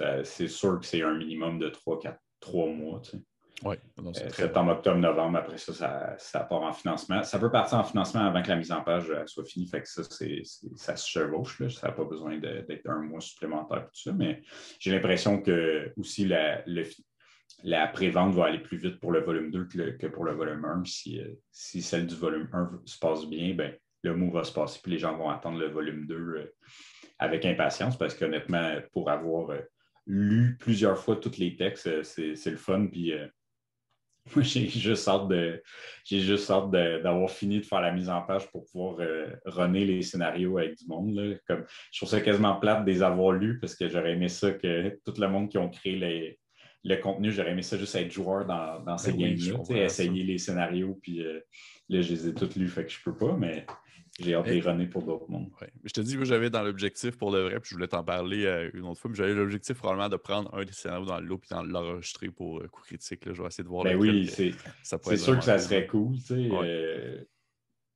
euh, 0.00 0.22
c'est 0.24 0.48
sûr 0.48 0.78
que 0.78 0.86
c'est 0.86 1.02
un 1.02 1.14
minimum 1.14 1.58
de 1.58 1.68
3, 1.68 1.98
4, 1.98 2.18
3 2.40 2.68
mois. 2.68 3.00
Tu 3.00 3.10
sais. 3.10 3.18
Oui, 3.64 3.76
euh, 3.98 4.12
septembre, 4.12 4.72
octobre, 4.72 4.98
novembre, 4.98 5.38
après 5.38 5.56
ça, 5.56 6.16
ça, 6.18 6.40
part 6.40 6.62
en 6.62 6.72
financement. 6.74 7.22
Ça 7.22 7.38
peut 7.38 7.50
partir 7.50 7.78
en 7.78 7.84
financement 7.84 8.20
avant 8.20 8.42
que 8.42 8.48
la 8.48 8.56
mise 8.56 8.70
en 8.70 8.82
page 8.82 9.10
euh, 9.10 9.26
soit 9.26 9.46
finie, 9.46 9.66
fait 9.66 9.80
que 9.80 9.88
ça, 9.88 10.02
ça 10.04 10.96
se 10.96 11.08
chevauche. 11.08 11.58
Là. 11.60 11.70
Ça 11.70 11.88
n'a 11.88 11.92
pas 11.94 12.04
besoin 12.04 12.38
d'être 12.38 12.88
un 12.88 13.00
mois 13.00 13.20
supplémentaire 13.20 13.86
tout 13.86 14.00
ça, 14.00 14.12
mais 14.12 14.42
j'ai 14.78 14.92
l'impression 14.92 15.40
que 15.40 15.90
aussi 15.96 16.26
la, 16.26 16.62
le, 16.66 16.84
la 17.62 17.86
pré-vente 17.86 18.34
va 18.34 18.46
aller 18.46 18.58
plus 18.58 18.76
vite 18.76 19.00
pour 19.00 19.12
le 19.12 19.20
volume 19.20 19.50
2 19.50 19.64
que, 19.98 20.06
pour 20.06 20.24
le 20.24 20.32
volume 20.32 20.64
1. 20.64 20.84
Si, 20.84 21.20
euh, 21.20 21.34
si, 21.50 21.82
celle 21.82 22.06
du 22.06 22.14
volume 22.14 22.48
1 22.52 22.82
se 22.84 22.98
passe 22.98 23.26
bien, 23.26 23.54
ben, 23.54 23.74
le 24.02 24.14
mot 24.14 24.30
va 24.30 24.44
se 24.44 24.52
passer, 24.52 24.78
puis 24.82 24.92
les 24.92 24.98
gens 24.98 25.16
vont 25.16 25.30
attendre 25.30 25.58
le 25.58 25.68
volume 25.68 26.06
2 26.06 26.14
euh, 26.14 26.54
avec 27.18 27.44
impatience, 27.44 27.96
parce 27.96 28.14
qu'honnêtement, 28.14 28.76
pour 28.92 29.10
avoir 29.10 29.50
euh, 29.50 29.60
lu 30.06 30.56
plusieurs 30.60 30.98
fois 30.98 31.16
tous 31.16 31.38
les 31.38 31.56
textes, 31.56 32.02
c'est 32.02 32.50
le 32.50 32.56
fun. 32.56 32.86
Puis 32.86 33.12
moi, 34.36 34.44
j'ai 34.44 34.68
juste 34.68 35.08
hâte 35.08 35.28
de 35.28 35.60
j'ai 36.04 36.20
juste 36.20 36.48
d'avoir 36.48 37.28
fini 37.30 37.58
de 37.58 37.64
faire 37.66 37.80
la 37.80 37.90
mise 37.90 38.08
en 38.08 38.22
page 38.22 38.48
pour 38.52 38.64
pouvoir 38.66 38.98
runner 39.46 39.84
les 39.84 40.02
scénarios 40.02 40.58
avec 40.58 40.76
du 40.76 40.86
monde. 40.86 41.40
Comme, 41.48 41.64
je 41.90 41.98
trouve 41.98 42.10
ça 42.10 42.20
quasiment 42.20 42.54
plate 42.60 42.84
de 42.84 42.90
les 42.92 43.02
avoir 43.02 43.32
lus 43.32 43.58
parce 43.58 43.74
que 43.74 43.88
j'aurais 43.88 44.12
aimé 44.12 44.28
ça 44.28 44.52
que 44.52 45.00
tout 45.04 45.20
le 45.20 45.28
monde 45.28 45.48
qui 45.48 45.58
ont 45.58 45.70
créé 45.70 45.96
les, 45.96 46.38
le 46.86 46.96
contenu, 46.96 47.32
j'aurais 47.32 47.50
aimé 47.50 47.62
ça 47.62 47.76
juste 47.76 47.94
être 47.96 48.12
joueur 48.12 48.46
dans, 48.46 48.80
dans 48.80 48.96
ces 48.96 49.12
ben 49.12 49.34
games-là, 49.34 49.84
essayer 49.84 50.22
les 50.22 50.38
scénarios, 50.38 50.98
puis 51.02 51.24
euh, 51.24 51.40
là, 51.88 52.00
je 52.00 52.12
les 52.12 52.28
ai 52.28 52.34
tous 52.34 52.54
lus, 52.56 52.68
fait 52.68 52.84
que 52.84 52.92
je 52.92 53.02
peux 53.02 53.16
pas, 53.16 53.36
mais 53.36 53.66
j'ai 54.20 54.34
hâte 54.34 54.46
de 54.46 54.60
runner 54.62 54.86
pour 54.86 55.02
d'autres 55.02 55.28
mondes. 55.28 55.50
Je 55.82 55.92
te 55.92 56.00
dis, 56.00 56.16
j'avais 56.22 56.48
dans 56.48 56.62
l'objectif 56.62 57.18
pour 57.18 57.32
le 57.32 57.42
vrai, 57.42 57.58
puis 57.58 57.70
je 57.70 57.74
voulais 57.74 57.88
t'en 57.88 58.04
parler 58.04 58.46
euh, 58.46 58.70
une 58.72 58.84
autre 58.84 59.00
fois, 59.00 59.10
mais 59.10 59.16
j'avais 59.16 59.34
l'objectif 59.34 59.76
probablement 59.78 60.08
de 60.08 60.16
prendre 60.16 60.54
un 60.54 60.64
des 60.64 60.72
scénarios 60.72 61.06
dans 61.06 61.18
le 61.18 61.26
lot 61.26 61.38
puis 61.38 61.50
l'enregistrer 61.52 62.28
pour 62.28 62.60
euh, 62.60 62.68
coup 62.68 62.82
critique. 62.82 63.22
Je 63.26 63.42
vais 63.42 63.48
essayer 63.48 63.64
de 63.64 63.68
voir. 63.68 63.82
Ben 63.82 63.96
oui, 63.96 64.26
c'est 64.28 65.16
sûr 65.16 65.38
que 65.38 65.44
ça 65.44 65.58
serait 65.58 65.88
cool. 65.88 66.14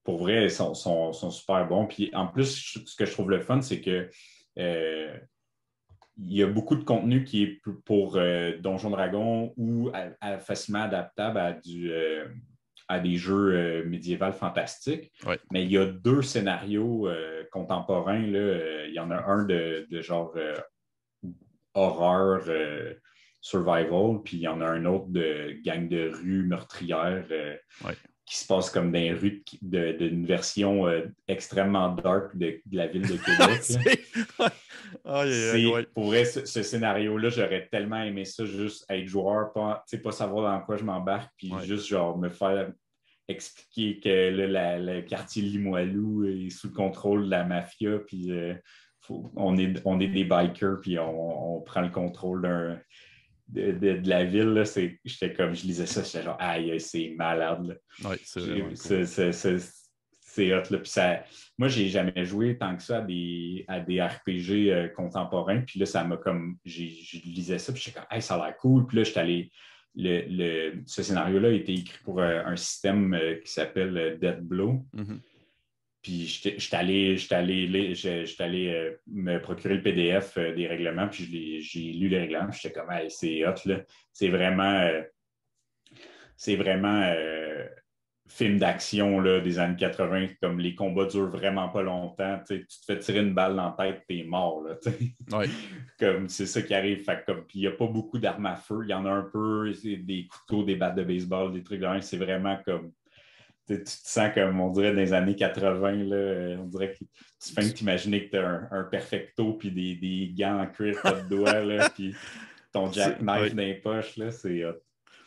pour 0.02 0.18
vrai, 0.18 0.44
ils 0.44 0.50
sont, 0.50 0.74
sont, 0.74 1.30
super 1.30 1.68
bons. 1.68 1.86
Puis 1.86 2.10
en 2.12 2.26
plus, 2.26 2.76
ce 2.84 2.96
que 2.96 3.06
je 3.06 3.12
trouve 3.12 3.30
le 3.30 3.40
fun, 3.40 3.60
c'est 3.60 3.80
que 3.80 4.10
il 6.26 6.36
y 6.36 6.42
a 6.42 6.46
beaucoup 6.46 6.76
de 6.76 6.84
contenu 6.84 7.24
qui 7.24 7.42
est 7.42 7.62
pour 7.84 8.16
euh, 8.16 8.56
Donjon 8.58 8.90
Dragon 8.90 9.52
ou 9.56 9.90
facilement 10.40 10.82
adaptable 10.82 11.38
à, 11.38 11.52
du, 11.52 11.92
euh, 11.92 12.26
à 12.88 13.00
des 13.00 13.16
jeux 13.16 13.54
euh, 13.54 13.84
médiévaux 13.84 14.32
fantastiques. 14.32 15.12
Mais 15.50 15.64
il 15.64 15.70
y 15.70 15.78
a 15.78 15.86
deux 15.86 16.22
scénarios 16.22 17.08
contemporains. 17.50 18.26
Là. 18.26 18.86
Il 18.86 18.94
y 18.94 19.00
en 19.00 19.10
a 19.10 19.22
un 19.24 19.44
de, 19.44 19.86
genre 20.00 20.34
horreur, 21.74 22.42
survival, 23.40 24.20
puis 24.24 24.38
il 24.38 24.42
y 24.42 24.48
en 24.48 24.60
a 24.60 24.66
un 24.66 24.84
autre 24.84 25.06
de 25.08 25.56
gang 25.64 25.88
de 25.88 26.10
rue 26.12 26.42
meurtrière 26.44 27.24
qui 28.30 28.36
se 28.36 28.46
passe 28.46 28.70
comme 28.70 28.92
dans 28.92 28.98
les 29.00 29.12
rues 29.12 29.42
d'une 29.60 30.24
version 30.24 30.86
extrêmement 31.26 31.88
dark 31.96 32.36
de, 32.36 32.60
la 32.70 32.86
ville 32.86 33.02
de 33.02 33.16
Québec. 33.24 34.06
Pour 35.92 36.04
vrai, 36.04 36.24
ce, 36.24 36.62
scénario-là, 36.62 37.28
j'aurais 37.28 37.66
tellement 37.72 38.00
aimé 38.00 38.24
ça, 38.24 38.44
juste 38.44 38.86
être 38.88 39.08
joueur, 39.08 39.52
pas, 39.52 39.84
pas 40.04 40.12
savoir 40.12 40.48
dans 40.48 40.64
quoi 40.64 40.76
je 40.76 40.84
m'embarque, 40.84 41.32
puis 41.36 41.50
juste 41.64 41.88
genre 41.88 42.16
me 42.18 42.28
faire 42.28 42.70
expliquer 43.26 43.98
que 43.98 44.30
le 44.30 45.00
quartier 45.00 45.42
Limoilou 45.42 46.24
est 46.24 46.50
sous 46.50 46.68
le 46.68 46.74
contrôle 46.74 47.24
de 47.24 47.30
la 47.30 47.42
mafia, 47.42 47.98
puis 47.98 48.30
euh, 48.30 48.54
on, 49.08 49.56
est, 49.56 49.82
on 49.84 49.98
est 49.98 50.06
des 50.06 50.22
bikers, 50.22 50.80
puis 50.80 51.00
on, 51.00 51.60
prend 51.62 51.80
le 51.80 51.90
contrôle 51.90 52.80
de, 53.52 53.72
de, 53.72 54.08
la 54.08 54.24
ville. 54.24 54.62
J'étais 55.04 55.32
comme, 55.34 55.54
je 55.54 55.64
lisais 55.64 55.86
ça, 55.86 56.02
j'étais 56.02 56.22
genre, 56.22 56.36
aïe, 56.38 56.78
c'est 56.80 57.14
malade. 57.16 57.78
Oui, 58.04 58.16
c'est 58.24 59.58
c'est 60.32 60.54
hot. 60.54 60.62
Là. 60.70 60.78
Puis 60.78 60.90
ça, 60.90 61.24
moi, 61.58 61.68
j'ai 61.68 61.88
jamais 61.88 62.24
joué 62.24 62.56
tant 62.56 62.76
que 62.76 62.82
ça 62.82 62.98
à 62.98 63.00
des, 63.00 63.64
à 63.68 63.80
des 63.80 64.00
RPG 64.00 64.70
euh, 64.70 64.88
contemporains. 64.88 65.62
Puis 65.62 65.78
là, 65.80 65.86
ça 65.86 66.04
m'a 66.04 66.16
comme. 66.16 66.56
Je 66.64 66.82
lisais 67.24 67.58
ça, 67.58 67.72
puis 67.72 67.82
j'étais 67.82 67.98
comme, 67.98 68.08
hey, 68.10 68.22
ça 68.22 68.36
a 68.36 68.46
l'air 68.46 68.56
cool. 68.56 68.86
Puis 68.86 68.98
là, 68.98 69.04
j'étais 69.04 69.20
allé. 69.20 69.50
Le, 69.96 70.82
ce 70.86 71.02
scénario-là 71.02 71.48
a 71.48 71.52
été 71.52 71.72
écrit 71.72 71.98
pour 72.04 72.20
euh, 72.20 72.44
un 72.46 72.54
système 72.54 73.12
euh, 73.12 73.40
qui 73.44 73.50
s'appelle 73.50 74.18
Dead 74.20 74.38
Blow. 74.40 74.86
Mm-hmm. 74.94 75.18
Puis 76.02 76.26
j'étais 76.26 76.76
allé, 76.76 77.16
allé, 77.30 77.94
allé 78.38 78.96
me 79.06 79.38
procurer 79.38 79.74
le 79.74 79.82
PDF 79.82 80.38
des 80.38 80.66
règlements, 80.66 81.08
puis 81.08 81.60
j'ai 81.60 81.92
lu 81.92 82.08
les 82.08 82.20
règlements. 82.20 82.50
J'étais 82.50 82.72
comme, 82.72 82.90
hey, 82.90 83.10
c'est 83.10 83.46
hot, 83.46 83.54
là. 83.66 83.82
C'est 84.12 84.28
vraiment. 84.28 84.88
c'est 86.36 86.56
vraiment 86.56 87.14
film 88.30 88.58
d'action 88.58 89.22
des 89.22 89.58
années 89.58 89.76
80, 89.76 90.28
comme 90.40 90.60
les 90.60 90.74
combats 90.74 91.06
durent 91.06 91.30
vraiment 91.30 91.68
pas 91.68 91.82
longtemps. 91.82 92.40
Tu 92.46 92.64
te 92.64 92.74
fais 92.86 92.98
tirer 92.98 93.20
une 93.20 93.34
balle 93.34 93.56
dans 93.56 93.74
la 93.76 93.92
tête, 93.92 94.04
t'es 94.08 94.22
mort. 94.22 94.66
comme 95.98 96.28
c'est 96.28 96.46
ça 96.46 96.62
qui 96.62 96.72
arrive. 96.72 97.04
comme, 97.26 97.44
il 97.54 97.60
n'y 97.60 97.66
a 97.66 97.72
pas 97.72 97.86
beaucoup 97.86 98.18
d'armes 98.18 98.46
à 98.46 98.54
feu. 98.54 98.80
Il 98.84 98.90
y 98.90 98.94
en 98.94 99.04
a 99.04 99.10
un 99.10 99.28
peu, 99.32 99.72
des 99.82 100.28
couteaux, 100.28 100.62
des 100.62 100.76
battes 100.76 100.94
de 100.94 101.04
baseball, 101.04 101.52
des 101.52 101.62
trucs 101.62 101.82
C'est 102.02 102.18
vraiment 102.18 102.56
comme. 102.64 102.92
Tu 103.76 103.84
te 103.84 103.90
sens 103.90 104.34
comme 104.34 104.60
on 104.60 104.70
dirait 104.70 104.92
dans 104.92 105.00
les 105.00 105.12
années 105.12 105.36
80, 105.36 105.92
là, 106.04 106.56
on 106.58 106.64
dirait 106.64 106.92
que 106.92 106.98
tu 106.98 107.52
fais 107.54 107.72
t'imaginer 107.72 108.26
que 108.26 108.30
tu 108.30 108.36
as 108.36 108.68
un, 108.72 108.84
perfecto 108.84 109.54
puis 109.54 109.70
des, 109.70 109.94
des, 109.96 110.32
gants 110.36 110.60
en 110.60 110.66
cuir 110.66 111.00
pas 111.02 111.12
de 111.12 111.28
doigts, 111.28 111.88
puis 111.94 112.14
ton 112.72 112.90
jackknife 112.90 113.54
dans 113.54 113.62
les 113.62 113.74
poches, 113.74 114.18
c'est 114.30 114.64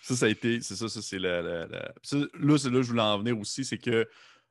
ça, 0.04 0.18
ça 0.18 0.26
a 0.26 0.30
été. 0.30 0.60
C'est 0.60 0.76
ça, 0.76 0.90
ça 0.90 1.02
c'est 1.02 1.20
la. 1.20 1.42
là, 1.42 1.92
c'est 2.04 2.18
là 2.18 2.58
je 2.82 2.82
voulais 2.82 3.02
en 3.02 3.20
venir 3.20 3.40
aussi, 3.40 3.64
c'est 3.64 3.78
que 3.78 4.06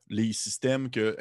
les 0.09 0.33
systèmes 0.33 0.89
que, 0.89 1.15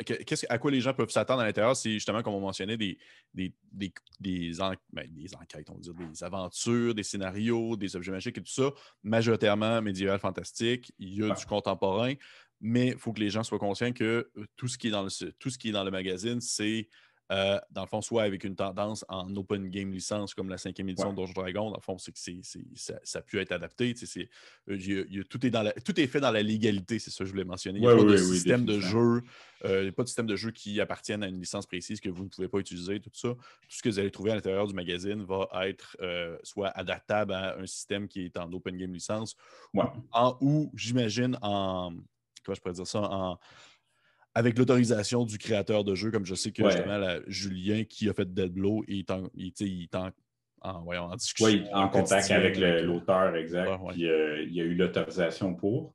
à 0.49 0.59
quoi 0.59 0.71
les 0.71 0.81
gens 0.81 0.93
peuvent 0.93 1.11
s'attendre 1.11 1.41
à 1.41 1.45
l'intérieur, 1.45 1.77
c'est 1.77 1.93
justement, 1.93 2.23
comme 2.23 2.35
on 2.35 2.41
mentionnait, 2.41 2.77
des, 2.77 2.99
des, 3.33 3.55
des, 3.71 3.93
des, 4.21 4.53
ben, 4.93 5.07
des 5.09 5.35
enquêtes, 5.35 5.71
on 5.71 5.75
va 5.75 5.81
dire, 5.81 5.95
des 5.95 6.25
aventures, 6.25 6.95
des 6.95 7.03
scénarios, 7.03 7.77
des 7.77 7.95
objets 7.95 8.11
magiques 8.11 8.39
et 8.39 8.43
tout 8.43 8.53
ça, 8.53 8.71
majoritairement 9.03 9.81
médiéval 9.83 10.19
fantastique. 10.19 10.93
Il 10.99 11.15
y 11.15 11.23
a 11.23 11.35
du 11.35 11.47
contemporain, 11.47 12.15
mais 12.62 12.88
il 12.88 12.98
faut 12.98 13.12
que 13.12 13.20
les 13.20 13.29
gens 13.29 13.42
soient 13.42 13.59
conscients 13.59 13.92
que 13.92 14.31
euh, 14.37 14.46
tout 14.57 14.68
ce 14.68 14.79
qui 14.79 14.88
est 14.88 14.90
dans 14.90 15.03
le, 15.03 15.33
tout 15.33 15.51
ce 15.51 15.59
qui 15.59 15.68
est 15.68 15.72
dans 15.72 15.85
le 15.85 15.90
magazine, 15.90 16.40
c'est 16.40 16.88
euh, 17.33 17.59
dans 17.70 17.83
le 17.83 17.87
fond, 17.87 18.03
soit 18.03 18.25
avec 18.25 18.44
une 18.44 18.55
tendance 18.55 19.07
en 19.09 19.35
open 19.37 19.70
game 19.70 19.90
licence 19.90 20.35
comme 20.35 20.51
la 20.51 20.59
cinquième 20.59 20.90
édition 20.90 21.12
de 21.12 21.16
Donjon 21.16 21.33
Dragon, 21.33 21.70
dans 21.70 21.77
le 21.77 21.83
fond, 21.83 21.96
c'est 21.96 22.12
que 22.12 22.18
ça, 22.75 22.94
ça, 23.03 23.18
a 23.20 23.22
pu 23.22 23.40
être 23.40 23.53
adapté. 23.53 23.94
Euh, 24.68 25.25
tout, 25.31 25.46
est 25.46 25.51
dans 25.51 25.72
tout 25.83 25.98
est 25.98 26.07
fait 26.09 26.20
dans 26.20 26.31
la 26.31 26.42
légalité, 26.42 26.98
c'est 26.98 27.11
ça 27.11 27.18
que 27.18 27.25
je 27.25 27.31
voulais 27.31 27.44
mentionner. 27.44 27.79
Il 27.79 27.87
n'y 27.87 27.88
a 27.88 27.96
pas 27.96 28.05
de 28.05 28.16
système 28.18 28.66
de 28.66 28.81
jeu, 28.81 29.22
euh, 29.64 29.90
pas 29.92 30.03
de 30.03 30.09
système 30.09 30.27
de 30.27 30.37
jeu 30.37 30.51
qui 30.51 30.79
appartienne 30.79 31.22
à 31.22 31.29
une 31.29 31.40
licence 31.40 31.64
précise 31.64 32.01
que 32.01 32.11
vous 32.11 32.25
ne 32.25 32.29
pouvez 32.29 32.48
pas 32.48 32.59
utiliser, 32.59 33.01
tout 33.01 33.11
ça. 33.14 33.29
Tout 33.29 33.37
ce 33.70 33.83
que 33.83 33.88
vous 33.88 33.98
allez 33.98 34.11
trouver 34.11 34.33
à 34.33 34.35
l'intérieur 34.35 34.66
du 34.66 34.75
magazine 34.75 35.25
va 35.25 35.48
être 35.66 35.96
soit 36.42 36.68
adaptable 36.68 37.33
à 37.33 37.57
un 37.57 37.66
système 37.66 38.09
qui 38.09 38.27
est 38.27 38.37
en 38.37 38.53
open 38.53 38.77
game 38.77 38.92
licence, 38.92 39.37
en, 40.12 40.37
ou 40.42 40.70
j'imagine 40.75 41.38
en 41.40 41.94
comment 42.44 42.55
je 42.55 42.61
pourrais 42.61 42.74
dire 42.74 42.87
ça, 42.87 43.00
en, 43.00 43.38
avec 44.35 44.59
l'autorisation 44.59 45.24
du 45.24 45.38
créateur 45.38 45.85
de 45.85 45.94
jeu, 45.94 46.11
comme 46.11 46.24
je 46.24 46.35
sais 46.35 46.52
que 46.52 46.68
justement 46.68 47.18
Julien 47.26 47.85
qui 47.85 48.09
a 48.09 48.14
fait 48.14 48.33
Dead 48.33 48.52
Blow 48.52 48.83
est 48.88 49.11
en, 49.11 49.28
il, 49.35 49.88
en, 50.62 51.16
discussion. 51.16 51.46
Oui, 51.46 51.64
en 51.72 51.88
contact 51.88 52.31
avec 52.31 52.57
l'auteur, 52.57 53.37
exact. 53.37 53.70
Puis 53.90 54.09
euh, 54.09 54.42
il 54.42 54.55
y 54.55 54.61
a 54.61 54.64
eu 54.64 54.74
l'autorisation 54.74 55.55
pour. 55.55 55.94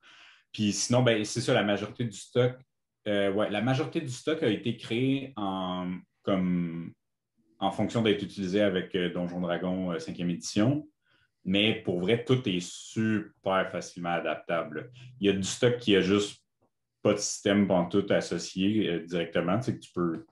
Puis 0.51 0.71
sinon, 0.71 1.03
ben, 1.03 1.23
c'est 1.23 1.41
ça, 1.41 1.53
la 1.53 1.63
majorité 1.63 2.05
du 2.05 2.17
stock. 2.17 2.53
Euh, 3.07 3.31
ouais, 3.31 3.49
la 3.49 3.61
majorité 3.61 4.01
du 4.01 4.09
stock 4.09 4.43
a 4.43 4.49
été 4.49 4.75
créé 4.75 5.33
en, 5.37 5.93
comme, 6.23 6.93
en 7.59 7.71
fonction 7.71 8.01
d'être 8.01 8.21
utilisé 8.21 8.61
avec 8.61 8.93
euh, 8.95 9.11
Donjon 9.11 9.39
Dragon 9.39 9.93
5e 9.93 10.29
édition. 10.29 10.87
Mais 11.47 11.81
pour 11.81 12.01
vrai, 12.01 12.25
tout 12.25 12.47
est 12.47 12.59
super 12.59 13.71
facilement 13.71 14.13
adaptable. 14.13 14.91
Il 15.21 15.27
y 15.27 15.29
a 15.29 15.33
du 15.33 15.43
stock 15.43 15.77
qui 15.77 15.95
a 15.95 16.01
juste 16.01 16.43
pas 17.01 17.13
de 17.13 17.19
système 17.19 17.69
tout 17.89 18.05
associé 18.09 18.89
euh, 18.89 19.05
directement. 19.05 19.57
Tu 19.57 19.63
sais 19.63 19.75
que 19.75 19.79
tu 19.79 19.91
peux, 19.93 20.25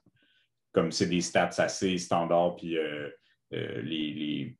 comme 0.74 0.92
c'est 0.92 1.08
des 1.08 1.22
stats 1.22 1.56
assez 1.58 1.98
standards, 1.98 2.58
puis 2.58 2.78
euh, 2.78 3.10
euh, 3.54 3.82
les, 3.82 4.58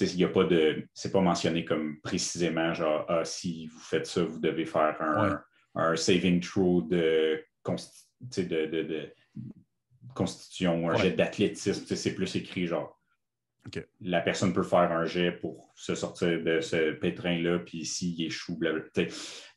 il 0.00 0.16
n'y 0.16 0.24
a 0.24 0.28
pas 0.28 0.44
de. 0.44 0.86
C'est 0.94 1.10
pas 1.10 1.20
mentionné 1.20 1.64
comme 1.64 2.00
précisément, 2.00 2.72
genre, 2.72 3.04
ah, 3.08 3.24
si 3.24 3.66
vous 3.66 3.80
faites 3.80 4.06
ça, 4.06 4.22
vous 4.22 4.38
devez 4.38 4.66
faire 4.66 4.96
un, 5.74 5.96
saving 5.96 6.40
throw 6.40 6.82
de, 6.82 7.44
de, 8.20 9.12
constitution, 10.14 10.88
un 10.88 10.94
jet 10.94 11.10
d'athlétisme. 11.10 11.84
C'est 11.84 12.14
plus 12.14 12.36
écrit, 12.36 12.68
genre, 12.68 12.99
la 14.00 14.20
personne 14.20 14.52
peut 14.52 14.62
faire 14.62 14.90
un 14.92 15.04
jet 15.04 15.32
pour 15.32 15.70
se 15.74 15.94
sortir 15.94 16.42
de 16.42 16.60
ce 16.60 16.92
pétrin-là, 16.92 17.60
puis 17.60 17.84
s'il 17.84 18.20
échoue, 18.22 18.58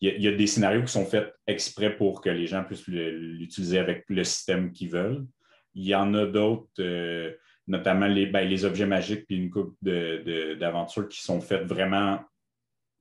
il 0.02 0.22
y, 0.22 0.28
a 0.28 0.32
des 0.32 0.48
scénarios 0.48 0.84
qui 0.84 0.92
sont 0.92 1.06
faits 1.06 1.34
exprès 1.48 1.96
pour 1.96 2.22
que 2.22 2.30
les 2.30 2.48
gens 2.48 2.64
puissent 2.64 2.88
l'utiliser 2.88 3.80
avec 3.80 4.06
le 4.10 4.24
système 4.24 4.72
qu'ils 4.72 4.90
veulent. 4.90 5.26
Il 5.74 5.86
y 5.86 5.96
en 5.96 6.14
a 6.14 6.26
d'autres, 6.26 6.70
euh, 6.80 7.34
notamment 7.68 8.08
les, 8.08 8.26
ben, 8.26 8.48
les, 8.48 8.66
objets 8.66 8.86
magiques, 8.86 9.26
puis 9.26 9.38
une 9.38 9.50
coupe 9.50 9.76
d'aventures 9.82 11.08
qui 11.08 11.22
sont 11.22 11.42
faites 11.42 11.66
vraiment 11.66 12.20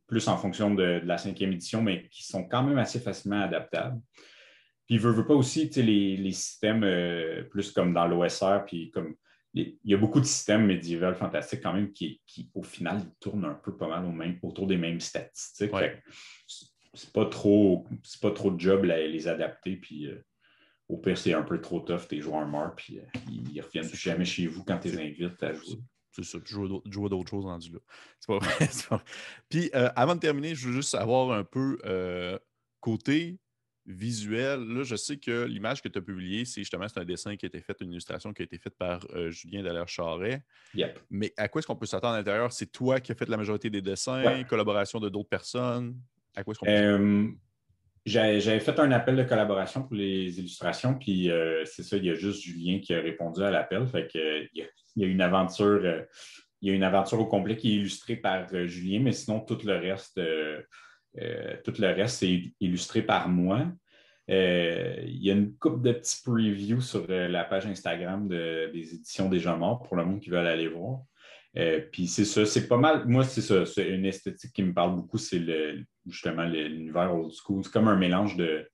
plus 0.06 0.28
en 0.28 0.36
fonction 0.36 0.74
de, 0.74 1.00
la 1.04 1.18
cinquième 1.18 1.52
édition, 1.52 1.82
mais 1.82 2.08
qui 2.08 2.24
sont 2.24 2.44
quand 2.44 2.62
même 2.62 2.78
assez 2.78 3.00
facilement 3.00 3.42
adaptables. 3.42 4.00
Puis, 4.86 4.98
veut, 4.98 5.12
veut 5.12 5.26
pas 5.26 5.34
aussi, 5.34 5.68
les, 5.76 6.16
les 6.16 6.32
systèmes 6.32 6.84
euh, 6.84 7.42
plus 7.44 7.72
comme 7.72 7.92
dans 7.92 8.06
l'OSR, 8.06 8.64
puis 8.66 8.90
comme 8.90 9.16
il 9.54 9.76
y 9.84 9.94
a 9.94 9.98
beaucoup 9.98 10.20
de 10.20 10.24
systèmes 10.24 10.66
médiévaux 10.66 11.14
fantastiques 11.14 11.62
quand 11.62 11.74
même 11.74 11.92
qui, 11.92 12.20
au 12.54 12.62
final, 12.62 13.02
tournent 13.20 13.44
un 13.44 13.54
peu 13.54 13.76
pas 13.76 13.88
mal 13.88 14.38
autour 14.42 14.66
des 14.66 14.78
mêmes 14.78 15.00
statistiques. 15.00 15.70
C'est 16.94 17.12
pas 17.12 17.26
trop 17.26 17.86
pas 18.20 18.30
trop 18.30 18.50
de 18.50 18.60
job 18.60 18.84
à 18.90 18.98
les 18.98 19.28
adapter. 19.28 19.76
Puis 19.76 20.06
euh, 20.06 20.24
au 20.88 20.98
pire, 20.98 21.16
c'est 21.16 21.34
un 21.34 21.42
peu 21.42 21.60
trop 21.60 21.80
tough, 21.80 22.06
tes 22.08 22.20
joueurs 22.20 22.46
meurent, 22.46 22.74
puis 22.74 22.98
euh, 22.98 23.04
ils, 23.30 23.54
ne 23.54 23.62
reviennent 23.62 23.88
jamais 23.92 24.24
chez 24.24 24.46
vous 24.46 24.62
quand 24.64 24.78
tu 24.78 24.88
les 24.88 24.98
invites 24.98 25.42
à 25.42 25.54
jouer. 25.54 25.78
C'est 26.10 26.24
ça, 26.24 26.38
tu 26.40 26.54
joues 26.54 27.08
d'autres 27.08 27.30
choses 27.30 27.46
rendu 27.46 27.72
là. 27.72 27.78
C'est 28.20 28.26
pas 28.26 28.38
vrai. 28.38 29.02
Puis 29.48 29.70
euh, 29.74 29.88
avant 29.96 30.14
de 30.14 30.20
terminer, 30.20 30.54
je 30.54 30.68
veux 30.68 30.74
juste 30.74 30.90
savoir 30.90 31.32
un 31.32 31.44
peu 31.44 31.78
côté 32.80 33.38
visuel, 33.86 34.60
là, 34.60 34.82
je 34.84 34.94
sais 34.94 35.16
que 35.16 35.44
l'image 35.44 35.82
que 35.82 35.88
tu 35.88 35.98
as 35.98 36.02
publiée, 36.02 36.44
c'est 36.44 36.60
justement 36.60 36.86
un 36.94 37.04
dessin 37.04 37.36
qui 37.36 37.46
a 37.46 37.48
été 37.48 37.60
fait, 37.60 37.76
une 37.80 37.90
illustration 37.90 38.32
qui 38.32 38.42
a 38.42 38.44
été 38.44 38.58
faite 38.58 38.76
par 38.76 39.00
euh, 39.14 39.30
Julien 39.30 39.62
Dallaire-Charret. 39.62 40.42
Mais 41.10 41.32
à 41.36 41.48
quoi 41.48 41.58
est-ce 41.58 41.66
qu'on 41.66 41.76
peut 41.76 41.86
s'attendre 41.86 42.14
à 42.14 42.18
l'intérieur? 42.18 42.52
C'est 42.52 42.70
toi 42.70 43.00
qui 43.00 43.12
as 43.12 43.14
fait 43.14 43.28
la 43.28 43.36
majorité 43.36 43.70
des 43.70 43.82
dessins, 43.82 44.44
collaboration 44.44 45.00
de 45.00 45.08
d'autres 45.08 45.28
personnes? 45.28 45.96
À 46.36 46.44
quoi 46.44 46.52
est-ce 46.52 46.60
qu'on 46.60 46.66
peut 46.66 46.72
euh, 46.72 47.28
J'avais 48.06 48.60
fait 48.60 48.78
un 48.78 48.92
appel 48.92 49.16
de 49.16 49.24
collaboration 49.24 49.82
pour 49.82 49.96
les 49.96 50.38
illustrations, 50.38 50.94
puis 50.94 51.30
euh, 51.30 51.64
c'est 51.64 51.82
ça, 51.82 51.96
il 51.96 52.04
y 52.04 52.10
a 52.10 52.14
juste 52.14 52.42
Julien 52.42 52.78
qui 52.78 52.94
a 52.94 53.00
répondu 53.00 53.42
à 53.42 53.50
l'appel. 53.50 53.86
Fait 53.88 54.06
que, 54.06 54.46
il, 54.54 54.68
y 54.96 55.04
a, 55.04 55.06
une 55.06 55.20
aventure. 55.20 55.84
il 56.60 56.68
y 56.68 56.72
a 56.72 56.74
une 56.74 56.84
aventure 56.84 57.18
au 57.18 57.26
complet 57.26 57.56
qui 57.56 57.72
est 57.72 57.76
illustrée 57.76 58.16
par 58.16 58.46
Julien, 58.66 59.00
mais 59.00 59.12
sinon 59.12 59.40
tout 59.40 59.58
le 59.64 59.76
reste 59.76 60.20
euh, 61.20 61.56
tout 61.64 61.74
le 61.78 61.88
reste, 61.88 62.18
c'est 62.18 62.42
illustré 62.60 63.02
par 63.02 63.28
moi. 63.28 63.70
Euh, 64.30 64.96
il 65.04 65.22
y 65.22 65.30
a 65.30 65.34
une 65.34 65.56
coupe 65.56 65.82
de 65.82 65.92
petits 65.92 66.22
previews 66.24 66.80
sur 66.80 67.04
euh, 67.10 67.28
la 67.28 67.44
page 67.44 67.66
Instagram 67.66 68.28
des 68.28 68.94
éditions 68.94 69.28
Déjà 69.28 69.56
Morts 69.56 69.82
pour 69.82 69.96
le 69.96 70.04
monde 70.04 70.20
qui 70.20 70.30
veut 70.30 70.38
aller 70.38 70.68
voir. 70.68 71.00
puis 71.90 72.06
c'est 72.06 72.24
ça, 72.24 72.46
c'est 72.46 72.68
pas 72.68 72.78
mal. 72.78 73.06
Moi, 73.06 73.24
c'est 73.24 73.42
ça, 73.42 73.66
c'est 73.66 73.88
une 73.90 74.06
esthétique 74.06 74.52
qui 74.52 74.62
me 74.62 74.72
parle 74.72 74.94
beaucoup, 74.94 75.18
c'est 75.18 75.38
le, 75.38 75.84
justement 76.06 76.44
l'univers 76.44 77.14
old 77.14 77.32
school. 77.32 77.62
C'est 77.64 77.72
comme 77.72 77.88
un 77.88 77.96
mélange 77.96 78.36
de, 78.36 78.68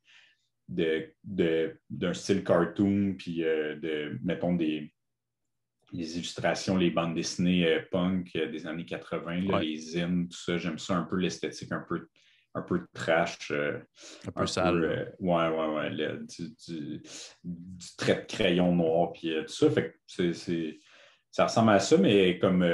d'un 1.25 2.15
style 2.15 2.45
cartoon, 2.45 3.15
puis 3.19 3.39
de, 3.39 4.19
mettons, 4.23 4.55
des, 4.55 4.93
illustrations, 5.91 6.77
les 6.77 6.91
bandes 6.91 7.15
dessinées 7.15 7.81
punk 7.91 8.35
des 8.35 8.67
années 8.67 8.85
80, 8.85 9.61
les 9.61 9.77
zines, 9.77 10.29
tout 10.29 10.37
ça. 10.37 10.59
J'aime 10.59 10.79
ça 10.79 10.99
un 10.99 11.05
peu 11.05 11.17
l'esthétique 11.17 11.73
un 11.73 11.85
peu 11.89 12.07
un 12.55 12.63
peu 12.63 12.79
de 12.79 12.87
trash. 12.93 13.51
Euh, 13.51 13.79
un 14.27 14.33
peu 14.33 14.47
sale. 14.47 14.85
Euh, 14.85 15.05
ouais, 15.21 15.49
ouais, 15.49 15.75
ouais. 15.75 16.19
du, 16.65 17.03
trait 17.97 18.23
de 18.23 18.27
crayon 18.27 18.75
noir, 18.75 19.13
puis 19.13 19.33
euh, 19.33 19.43
tout 19.43 19.53
ça. 19.53 19.71
Fait 19.71 19.95
que 20.17 20.33
ça 21.31 21.45
ressemble 21.45 21.71
à 21.71 21.81
ça, 21.81 21.97
mais 21.97 22.39
comme 22.39 22.65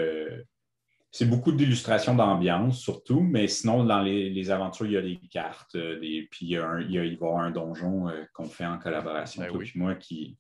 c'est 1.17 1.27
beaucoup 1.27 1.53
d'illustrations 1.53 2.17
d'ambiance, 2.17 2.81
surtout, 2.81 3.21
mais 3.21 3.47
sinon, 3.47 3.85
dans 3.85 4.03
les, 4.03 4.51
aventures, 4.51 4.87
il 4.87 4.93
y 4.93 4.97
a 4.97 5.01
des 5.01 5.21
cartes, 5.31 5.77
euh, 5.77 6.01
des, 6.01 6.27
puis 6.29 6.47
il, 6.47 6.49
y 6.49 6.57
a 6.59 6.81
il, 6.81 6.99
va 6.99 7.05
y 7.05 7.15
avoir 7.15 7.39
un 7.39 7.53
donjon 7.53 8.09
euh, 8.09 8.25
qu'on 8.33 8.47
fait 8.47 8.67
en 8.67 8.81
collaboration, 8.81 9.43
ben 9.43 9.53
toi 9.53 9.63
moi, 9.77 9.95
qui 9.95 10.37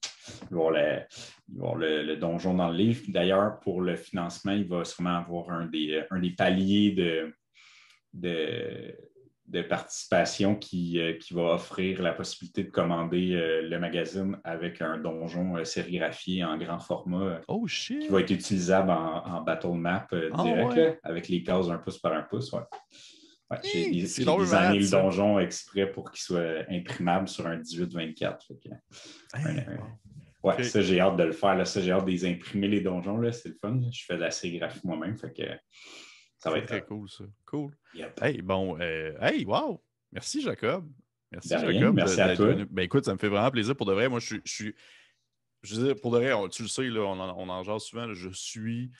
il 0.50 0.56
va 0.56 0.62
avoir, 0.62 1.76
le, 1.76 2.16
donjon 2.16 2.54
dans 2.54 2.70
le 2.70 2.76
livre. 2.76 3.04
D'ailleurs, 3.06 3.60
pour 3.60 3.82
le 3.82 3.94
financement, 3.94 4.50
il 4.50 4.66
va 4.66 4.84
sûrement 4.84 5.18
avoir 5.18 5.50
un 5.50 5.66
des, 5.66 6.02
un 6.10 6.18
des 6.18 6.30
paliers 6.30 6.90
de, 6.90 7.32
de 8.12 8.98
de 9.46 9.60
participation 9.62 10.56
qui, 10.56 10.98
euh, 10.98 11.14
qui, 11.14 11.34
va 11.34 11.54
offrir 11.54 12.00
la 12.02 12.12
possibilité 12.12 12.64
de 12.64 12.70
commander 12.70 13.34
euh, 13.34 13.62
le 13.62 13.78
magazine 13.78 14.38
avec 14.42 14.80
un 14.80 14.98
donjon 14.98 15.56
euh, 15.56 15.64
sérigraphié 15.64 16.44
en 16.44 16.56
grand 16.56 16.78
format 16.78 17.40
oh, 17.48 17.66
shit. 17.66 18.00
qui 18.00 18.08
va 18.08 18.20
être 18.20 18.30
utilisable 18.30 18.90
en, 18.90 19.42
battle 19.42 19.72
map 19.74 20.06
ah, 20.10 20.42
direct, 20.42 20.98
avec 21.02 21.28
les 21.28 21.42
cases 21.42 21.68
un 21.68 21.76
pouce 21.76 21.98
par 21.98 22.14
un 22.14 22.22
pouce. 22.22 22.52
Ouais. 22.52 22.62
j'ai 23.62 23.90
designé 23.90 24.78
le 24.78 24.90
donjon 24.90 25.38
exprès 25.38 25.90
pour 25.90 26.10
qu'il 26.10 26.22
soit 26.22 26.64
imprimable 26.70 27.28
sur 27.28 27.46
un 27.46 27.58
18-24. 27.58 28.38
Ouais, 30.42 30.62
ça, 30.62 30.82
j'ai 30.82 31.00
hâte 31.00 31.16
de 31.16 31.24
le 31.24 31.32
faire. 31.32 31.54
Là. 31.54 31.64
Ça, 31.64 31.80
j'ai 31.80 31.90
hâte 31.90 32.04
de 32.04 32.10
les 32.10 32.26
imprimer, 32.26 32.68
les 32.68 32.80
donjons. 32.82 33.20
C'est 33.32 33.48
le 33.48 33.56
fun. 33.58 33.80
Je 33.90 34.04
fais 34.04 34.16
de 34.16 34.20
la 34.20 34.30
sérigraphie 34.30 34.80
moi-même. 34.84 35.16
Fait 35.16 35.32
que 35.32 35.42
ça 36.44 36.50
va 36.50 36.58
être 36.58 36.66
très 36.66 36.84
cool, 36.84 37.08
ça. 37.08 37.24
Cool. 37.46 37.72
Hey, 38.20 38.42
bon, 38.42 38.78
euh, 38.78 39.14
hey, 39.22 39.46
wow! 39.46 39.82
Merci, 40.12 40.42
Jacob. 40.42 40.86
Merci, 41.32 41.48
Jacob. 41.48 41.94
Merci 41.94 42.20
à 42.20 42.36
toi. 42.36 42.54
Ben, 42.70 42.82
écoute, 42.82 43.06
ça 43.06 43.14
me 43.14 43.18
fait 43.18 43.28
vraiment 43.28 43.50
plaisir. 43.50 43.74
Pour 43.74 43.86
de 43.86 43.94
vrai, 43.94 44.10
moi, 44.10 44.20
je, 44.20 44.36
suis. 44.44 44.74
Je 45.62 45.74
veux 45.74 45.86
dire, 45.86 46.00
pour 46.02 46.12
de 46.12 46.18
vrai, 46.18 46.48
tu 46.50 46.60
le 46.60 46.68
sais, 46.68 46.82
là, 46.82 47.00
on, 47.00 47.18
en, 47.18 47.34
on 47.38 47.48
en 47.48 47.62
genre 47.62 47.80
souvent, 47.80 48.12
je 48.12 48.28
suis 48.28 48.92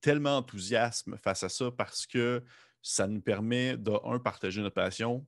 tellement 0.00 0.38
enthousiasme 0.38 1.18
face 1.18 1.42
à 1.42 1.50
ça 1.50 1.70
parce 1.70 2.06
que 2.06 2.42
ça 2.80 3.06
nous 3.06 3.20
permet 3.20 3.76
de, 3.76 3.92
un, 4.02 4.18
partager 4.18 4.62
notre 4.62 4.74
passion, 4.74 5.26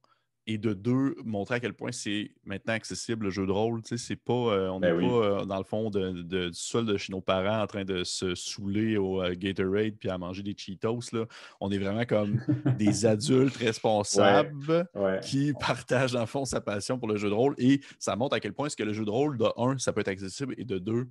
et 0.48 0.58
de 0.58 0.74
deux, 0.74 1.16
montrer 1.24 1.56
à 1.56 1.60
quel 1.60 1.74
point 1.74 1.90
c'est 1.90 2.30
maintenant 2.44 2.74
accessible 2.74 3.24
le 3.24 3.30
jeu 3.30 3.46
de 3.46 3.50
rôle. 3.50 3.80
C'est 3.84 4.16
pas, 4.16 4.32
euh, 4.32 4.68
on 4.68 4.78
n'est 4.78 4.92
ben 4.92 5.00
pas 5.00 5.14
euh, 5.14 5.44
dans 5.44 5.58
le 5.58 5.64
fond 5.64 5.90
de, 5.90 6.22
de, 6.22 6.50
seul 6.52 6.86
de 6.86 6.96
chez 6.96 7.12
nos 7.12 7.20
parents 7.20 7.62
en 7.62 7.66
train 7.66 7.84
de 7.84 8.04
se 8.04 8.34
saouler 8.36 8.96
au 8.96 9.22
euh, 9.22 9.34
Gatorade 9.36 9.94
puis 9.98 10.08
à 10.08 10.18
manger 10.18 10.44
des 10.44 10.54
Cheetos. 10.56 11.00
Là. 11.12 11.26
On 11.60 11.70
est 11.72 11.78
vraiment 11.78 12.04
comme 12.04 12.40
des 12.78 13.06
adultes 13.06 13.56
responsables 13.56 14.88
qui 15.22 15.52
partagent 15.60 16.12
dans 16.12 16.20
le 16.20 16.26
fond 16.26 16.44
sa 16.44 16.60
passion 16.60 16.98
pour 16.98 17.08
le 17.08 17.16
jeu 17.16 17.28
de 17.28 17.34
rôle 17.34 17.54
et 17.58 17.80
ça 17.98 18.14
montre 18.14 18.36
à 18.36 18.40
quel 18.40 18.52
point 18.52 18.66
est-ce 18.68 18.76
que 18.76 18.84
le 18.84 18.92
jeu 18.92 19.04
de 19.04 19.10
rôle, 19.10 19.36
de 19.38 19.46
un, 19.56 19.78
ça 19.78 19.92
peut 19.92 20.00
être 20.00 20.08
accessible 20.08 20.54
et 20.58 20.64
de 20.64 20.78
deux, 20.78 21.08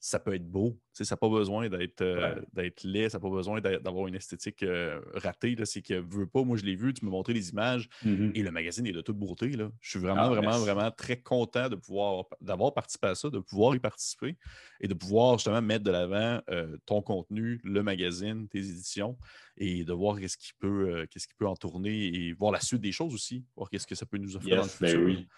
ça 0.00 0.18
peut 0.18 0.34
être 0.34 0.50
beau. 0.50 0.80
ça 0.94 1.04
n'a 1.10 1.16
pas 1.18 1.28
besoin 1.28 1.68
d'être 1.68 2.00
euh, 2.00 2.40
laid, 2.84 3.10
ça 3.10 3.18
n'a 3.18 3.22
pas 3.22 3.28
besoin 3.28 3.60
d'avoir 3.60 4.06
une 4.06 4.14
esthétique 4.14 4.62
euh, 4.62 4.98
ratée. 5.12 5.54
C'est 5.64 5.82
que 5.82 5.94
veux 5.94 6.26
pas, 6.26 6.42
moi 6.42 6.56
je 6.56 6.64
l'ai 6.64 6.74
vu, 6.74 6.94
tu 6.94 7.04
me 7.04 7.10
montrais 7.10 7.34
les 7.34 7.50
images 7.50 7.88
mm-hmm. 8.04 8.32
et 8.34 8.42
le 8.42 8.50
magazine 8.50 8.86
est 8.86 8.92
de 8.92 9.02
toute 9.02 9.18
beauté. 9.18 9.48
Là. 9.50 9.70
Je 9.80 9.90
suis 9.90 9.98
vraiment, 9.98 10.22
ah, 10.22 10.28
vraiment, 10.30 10.58
vraiment 10.58 10.90
très 10.90 11.20
content 11.20 11.68
de 11.68 11.76
pouvoir 11.76 12.24
d'avoir 12.40 12.72
participé 12.72 13.08
à 13.08 13.14
ça, 13.14 13.28
de 13.28 13.40
pouvoir 13.40 13.76
y 13.76 13.78
participer 13.78 14.36
et 14.80 14.88
de 14.88 14.94
pouvoir 14.94 15.36
justement 15.36 15.60
mettre 15.60 15.84
de 15.84 15.90
l'avant 15.90 16.40
euh, 16.48 16.78
ton 16.86 17.02
contenu, 17.02 17.60
le 17.62 17.82
magazine, 17.82 18.48
tes 18.48 18.60
éditions 18.60 19.18
et 19.58 19.84
de 19.84 19.92
voir 19.92 20.18
qu'est-ce 20.18 20.38
qui 20.38 20.52
peut, 20.58 21.06
qu'est-ce 21.10 21.28
qui 21.28 21.34
peut 21.34 21.46
en 21.46 21.56
tourner 21.56 22.06
et 22.06 22.32
voir 22.32 22.52
la 22.52 22.60
suite 22.60 22.80
des 22.80 22.92
choses 22.92 23.12
aussi, 23.12 23.44
voir 23.54 23.68
qu'est-ce 23.68 23.86
que 23.86 23.94
ça 23.94 24.06
peut 24.06 24.16
nous 24.16 24.34
offrir 24.34 24.56
dans 24.56 24.62
le 24.62 24.68
ben 24.80 24.88
futur. 24.88 25.04
oui. 25.04 25.28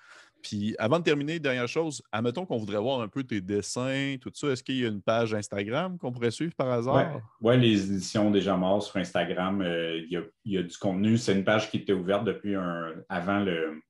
Puis 0.42 0.74
avant 0.78 0.98
de 0.98 1.04
terminer, 1.04 1.38
dernière 1.38 1.68
chose, 1.68 2.02
admettons 2.10 2.44
qu'on 2.44 2.56
voudrait 2.56 2.78
voir 2.78 3.00
un 3.00 3.08
peu 3.08 3.22
tes 3.22 3.40
dessins, 3.40 4.16
tout 4.20 4.32
ça. 4.34 4.48
Est-ce 4.48 4.62
qu'il 4.62 4.76
y 4.76 4.84
a 4.84 4.88
une 4.88 5.02
page 5.02 5.34
Instagram 5.34 5.98
qu'on 5.98 6.12
pourrait 6.12 6.30
suivre 6.30 6.54
par 6.54 6.70
hasard? 6.70 7.20
Oui, 7.40 7.48
ouais, 7.48 7.56
les 7.56 7.92
éditions 7.92 8.30
déjà 8.30 8.56
mortes 8.56 8.82
sur 8.82 8.96
Instagram, 8.96 9.62
euh, 9.62 9.98
il, 9.98 10.22
y 10.44 10.58
a, 10.58 10.62
du 10.62 10.76
contenu. 10.76 11.16
C'est 11.16 11.32
une 11.32 11.44
page 11.44 11.70
qui 11.70 11.78
était 11.78 11.92
ouverte 11.92 12.24
depuis 12.24 12.54
un, 12.54 12.92
avant 13.08 13.40
le 13.40 13.80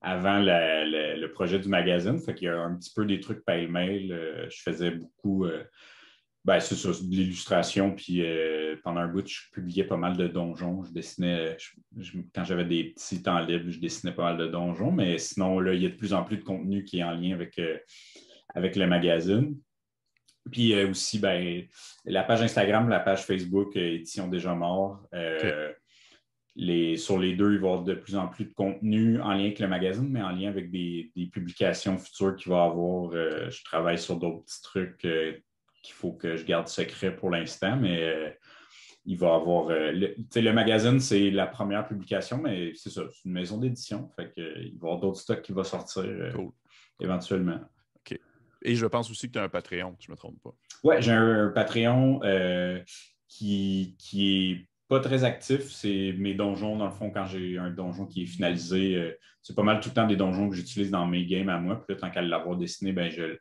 avant 0.00 0.38
le 0.38 1.26
projet 1.32 1.58
du 1.58 1.68
magazine. 1.68 2.18
Fait 2.20 2.34
qu'il 2.34 2.46
y 2.46 2.50
a 2.50 2.60
un 2.60 2.76
petit 2.76 2.92
peu 2.94 3.04
des 3.04 3.18
trucs 3.18 3.44
pêle-mail. 3.44 4.12
Euh, 4.12 4.46
je 4.48 4.62
faisais 4.62 4.92
beaucoup. 4.92 5.46
Euh, 5.46 5.64
ben, 6.46 6.60
c'est 6.60 6.76
ça, 6.76 6.90
de 6.90 7.10
l'illustration. 7.10 7.92
Puis 7.92 8.24
euh, 8.24 8.76
pendant 8.84 9.00
un 9.00 9.08
bout, 9.08 9.26
je 9.26 9.50
publiais 9.52 9.82
pas 9.82 9.96
mal 9.96 10.16
de 10.16 10.28
donjons. 10.28 10.84
Je 10.84 10.92
dessinais, 10.92 11.56
quand 12.32 12.44
j'avais 12.44 12.64
des 12.64 12.84
petits 12.84 13.20
temps 13.20 13.40
libres, 13.40 13.68
je 13.68 13.80
dessinais 13.80 14.12
pas 14.12 14.22
mal 14.22 14.36
de 14.36 14.46
donjons. 14.46 14.92
Mais 14.92 15.18
sinon, 15.18 15.58
là, 15.58 15.74
il 15.74 15.82
y 15.82 15.86
a 15.86 15.88
de 15.88 15.96
plus 15.96 16.14
en 16.14 16.22
plus 16.22 16.36
de 16.36 16.44
contenu 16.44 16.84
qui 16.84 17.00
est 17.00 17.02
en 17.02 17.14
lien 17.14 17.32
avec, 17.32 17.58
euh, 17.58 17.76
avec 18.54 18.76
le 18.76 18.86
magazine. 18.86 19.58
Puis 20.52 20.72
euh, 20.72 20.88
aussi, 20.88 21.18
ben, 21.18 21.64
la 22.04 22.22
page 22.22 22.42
Instagram, 22.42 22.88
la 22.88 23.00
page 23.00 23.24
Facebook, 23.24 23.74
Édition 23.74 24.28
Déjà 24.28 24.54
Mort. 24.54 25.04
Les, 26.58 26.96
sur 26.96 27.18
les 27.18 27.34
deux, 27.34 27.52
il 27.52 27.58
va 27.58 27.66
y 27.66 27.70
avoir 27.70 27.82
de 27.84 27.92
plus 27.92 28.16
en 28.16 28.28
plus 28.28 28.46
de 28.46 28.54
contenu 28.54 29.20
en 29.20 29.32
lien 29.32 29.44
avec 29.46 29.58
le 29.58 29.68
magazine, 29.68 30.08
mais 30.08 30.22
en 30.22 30.30
lien 30.30 30.48
avec 30.48 30.70
des, 30.70 31.10
publications 31.30 31.98
futures 31.98 32.34
qu'il 32.36 32.50
va 32.50 32.64
y 32.64 32.70
avoir. 32.70 33.10
je 33.10 33.64
travaille 33.64 33.98
sur 33.98 34.16
d'autres 34.16 34.42
petits 34.44 34.62
trucs 34.62 35.06
qu'il 35.86 35.94
faut 35.94 36.12
que 36.12 36.36
je 36.36 36.44
garde 36.44 36.68
secret 36.68 37.14
pour 37.14 37.30
l'instant, 37.30 37.76
mais 37.76 38.02
euh, 38.02 38.30
il 39.04 39.16
va 39.16 39.34
avoir. 39.34 39.68
Euh, 39.70 39.92
le, 39.92 40.52
magazine, 40.52 40.98
c'est 40.98 41.30
la 41.30 41.46
première 41.46 41.86
publication, 41.86 42.38
mais 42.42 42.72
c'est 42.74 42.90
ça, 42.90 43.02
c'est 43.12 43.24
une 43.24 43.32
maison 43.32 43.58
d'édition. 43.58 44.10
Fait 44.16 44.32
que, 44.34 44.58
il 44.60 44.78
va 44.78 44.88
y 44.88 44.90
avoir 44.90 44.98
d'autres 44.98 45.20
stocks 45.20 45.42
qui 45.42 45.52
vont 45.52 45.64
sortir 45.64 46.02
euh, 46.02 46.32
éventuellement. 47.00 47.60
OK. 48.00 48.18
Et 48.62 48.74
je 48.74 48.86
pense 48.86 49.10
aussi 49.10 49.28
que 49.28 49.34
tu 49.34 49.38
as 49.38 49.44
un 49.44 49.48
Patreon, 49.48 49.96
je 50.00 50.08
ne 50.08 50.12
me 50.12 50.16
trompe 50.16 50.42
pas. 50.42 50.54
Oui, 50.82 50.96
j'ai 50.98 51.12
un, 51.12 51.52
Patreon 51.54 52.20
qui, 53.28 53.94
qui 53.98 54.50
est 54.50 54.68
pas 54.88 55.00
très 55.00 55.22
actif. 55.24 55.70
C'est 55.70 56.14
mes 56.18 56.34
donjons, 56.34 56.76
dans 56.76 56.86
le 56.86 56.92
fond, 56.92 57.10
quand 57.10 57.26
j'ai 57.26 57.58
un 57.58 57.70
donjon 57.70 58.06
qui 58.06 58.24
est 58.24 58.26
finalisé, 58.26 59.16
c'est 59.42 59.54
pas 59.54 59.62
mal 59.62 59.80
tout 59.80 59.90
le 59.90 59.94
temps 59.94 60.06
des 60.06 60.16
donjons 60.16 60.48
que 60.48 60.56
j'utilise 60.56 60.90
dans 60.90 61.06
mes 61.06 61.24
games 61.26 61.48
à 61.48 61.58
moi. 61.58 61.76
Puis 61.76 61.94
là, 61.94 62.00
tant 62.00 62.10
qu'à 62.10 62.22
l'avoir 62.22 62.56
dessiné, 62.56 62.92
ben, 62.92 63.10
je, 63.10 63.38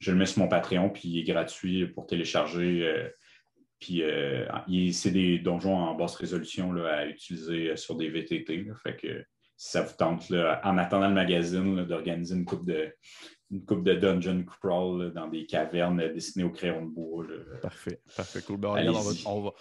je 0.00 0.10
le 0.10 0.16
mets 0.16 0.26
sur 0.26 0.42
mon 0.42 0.48
Patreon, 0.48 0.90
puis 0.90 1.08
il 1.08 1.18
est 1.20 1.24
gratuit 1.24 1.86
pour 1.86 2.06
télécharger. 2.06 2.82
Euh, 2.86 3.08
puis 3.78 4.02
euh, 4.02 4.46
c'est 4.92 5.10
des 5.10 5.38
donjons 5.38 5.76
en 5.76 5.94
basse 5.94 6.16
résolution 6.16 6.72
là, 6.72 6.96
à 6.96 7.06
utiliser 7.06 7.76
sur 7.76 7.96
des 7.96 8.10
VTT. 8.10 8.66
fait 8.82 8.96
que 8.96 9.24
si 9.56 9.72
ça 9.72 9.82
vous 9.82 9.94
tente, 9.96 10.30
en 10.32 10.78
attendant 10.78 11.08
le 11.08 11.14
magazine, 11.14 11.84
d'organiser 11.84 12.34
une 12.34 12.44
coupe 12.44 12.66
de 12.66 12.94
une 13.50 13.64
coupe 13.64 13.82
de 13.82 13.94
dungeon 13.94 14.44
crawl 14.44 15.12
dans 15.12 15.26
des 15.26 15.44
cavernes 15.44 16.12
dessinées 16.12 16.44
au 16.44 16.50
crayon 16.50 16.84
de 16.84 16.90
bois. 16.90 17.24
Parfait, 17.60 18.00
parfait, 18.16 18.42
cool. 18.42 18.58
Ben, 18.58 18.70
on, 18.88 18.92
va, 18.92 19.10
on 19.26 19.40
va 19.42 19.52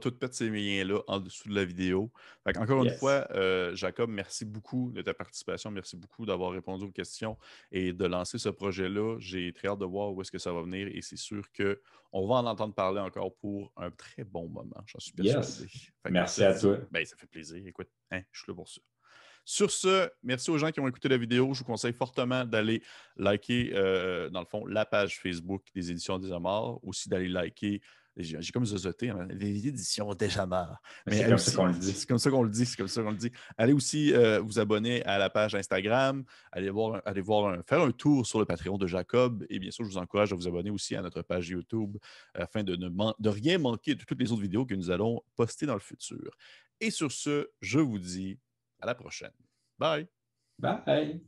tout 0.00 0.14
mettre 0.20 0.34
ces 0.34 0.48
liens-là 0.48 1.00
en 1.06 1.20
dessous 1.20 1.48
de 1.48 1.54
la 1.54 1.64
vidéo. 1.64 2.10
Encore 2.46 2.84
une 2.84 2.90
fois, 2.90 3.26
euh, 3.32 3.74
Jacob, 3.74 4.10
merci 4.10 4.44
beaucoup 4.44 4.90
de 4.92 5.02
ta 5.02 5.14
participation. 5.14 5.70
Merci 5.70 5.96
beaucoup 5.96 6.26
d'avoir 6.26 6.52
répondu 6.52 6.84
aux 6.84 6.92
questions 6.92 7.36
et 7.70 7.92
de 7.92 8.04
lancer 8.06 8.38
ce 8.38 8.48
projet-là. 8.48 9.16
J'ai 9.18 9.52
très 9.52 9.68
hâte 9.68 9.78
de 9.78 9.84
voir 9.84 10.12
où 10.12 10.20
est-ce 10.22 10.30
que 10.30 10.38
ça 10.38 10.52
va 10.52 10.62
venir 10.62 10.88
et 10.88 11.02
c'est 11.02 11.16
sûr 11.16 11.44
qu'on 11.52 12.26
va 12.26 12.36
en 12.36 12.46
entendre 12.46 12.74
parler 12.74 13.00
encore 13.00 13.34
pour 13.36 13.72
un 13.76 13.90
très 13.90 14.24
bon 14.24 14.48
moment. 14.48 14.82
J'en 14.86 14.98
suis 14.98 15.12
persuadé. 15.12 15.70
Merci 16.10 16.44
à 16.44 16.58
toi. 16.58 16.78
Ben, 16.90 17.04
ça 17.04 17.16
fait 17.16 17.26
plaisir. 17.26 17.62
Écoute, 17.66 17.88
hein, 18.10 18.22
je 18.32 18.42
suis 18.42 18.50
là 18.50 18.54
pour 18.54 18.68
ça. 18.68 18.80
Sur 19.48 19.70
ce, 19.70 20.10
merci 20.24 20.50
aux 20.50 20.58
gens 20.58 20.72
qui 20.72 20.80
ont 20.80 20.88
écouté 20.88 21.08
la 21.08 21.18
vidéo. 21.18 21.54
Je 21.54 21.60
vous 21.60 21.64
conseille 21.64 21.92
fortement 21.92 22.44
d'aller 22.44 22.82
liker, 23.16 23.70
euh, 23.74 24.28
dans 24.28 24.40
le 24.40 24.46
fond, 24.46 24.66
la 24.66 24.84
page 24.84 25.20
Facebook 25.20 25.62
des 25.72 25.92
éditions 25.92 26.18
des 26.18 26.32
Amars, 26.32 26.84
aussi 26.84 27.08
d'aller 27.08 27.28
liker 27.28 27.80
j'ai 28.16 28.52
comme 28.52 28.64
zozoté, 28.64 29.10
hein, 29.10 29.28
les 29.30 29.66
éditions 29.66 30.14
déjà 30.14 30.46
marre. 30.46 30.80
C'est 31.06 31.28
comme 31.28 31.38
ça 31.38 31.56
qu'on 31.56 31.66
le 31.66 31.74
dit. 31.74 31.92
C'est 31.92 32.06
comme 32.06 32.18
ça 32.18 32.30
qu'on 32.30 32.42
le 32.42 32.50
dit. 32.50 32.66
C'est 32.66 32.76
comme 32.76 32.88
ça 32.88 33.02
qu'on 33.02 33.10
le 33.10 33.16
dit. 33.16 33.30
Allez 33.58 33.72
aussi 33.72 34.12
euh, 34.14 34.40
vous 34.40 34.58
abonner 34.58 35.04
à 35.04 35.18
la 35.18 35.28
page 35.28 35.54
Instagram. 35.54 36.24
Allez 36.50 36.70
voir, 36.70 37.02
allez 37.04 37.20
voir 37.20 37.62
faire 37.66 37.82
un 37.82 37.90
tour 37.90 38.26
sur 38.26 38.38
le 38.38 38.46
Patreon 38.46 38.78
de 38.78 38.86
Jacob. 38.86 39.44
Et 39.50 39.58
bien 39.58 39.70
sûr, 39.70 39.84
je 39.84 39.90
vous 39.90 39.98
encourage 39.98 40.32
à 40.32 40.36
vous 40.36 40.48
abonner 40.48 40.70
aussi 40.70 40.96
à 40.96 41.02
notre 41.02 41.22
page 41.22 41.48
YouTube 41.48 41.96
afin 42.34 42.62
de 42.62 42.76
ne 42.76 42.88
de 42.88 43.28
rien 43.28 43.58
manquer 43.58 43.94
de 43.94 44.04
toutes 44.04 44.20
les 44.20 44.32
autres 44.32 44.42
vidéos 44.42 44.64
que 44.64 44.74
nous 44.74 44.90
allons 44.90 45.22
poster 45.34 45.66
dans 45.66 45.74
le 45.74 45.80
futur. 45.80 46.30
Et 46.80 46.90
sur 46.90 47.12
ce, 47.12 47.48
je 47.60 47.78
vous 47.78 47.98
dis 47.98 48.38
à 48.80 48.86
la 48.86 48.94
prochaine. 48.94 49.32
Bye. 49.78 50.06
Bye. 50.58 51.20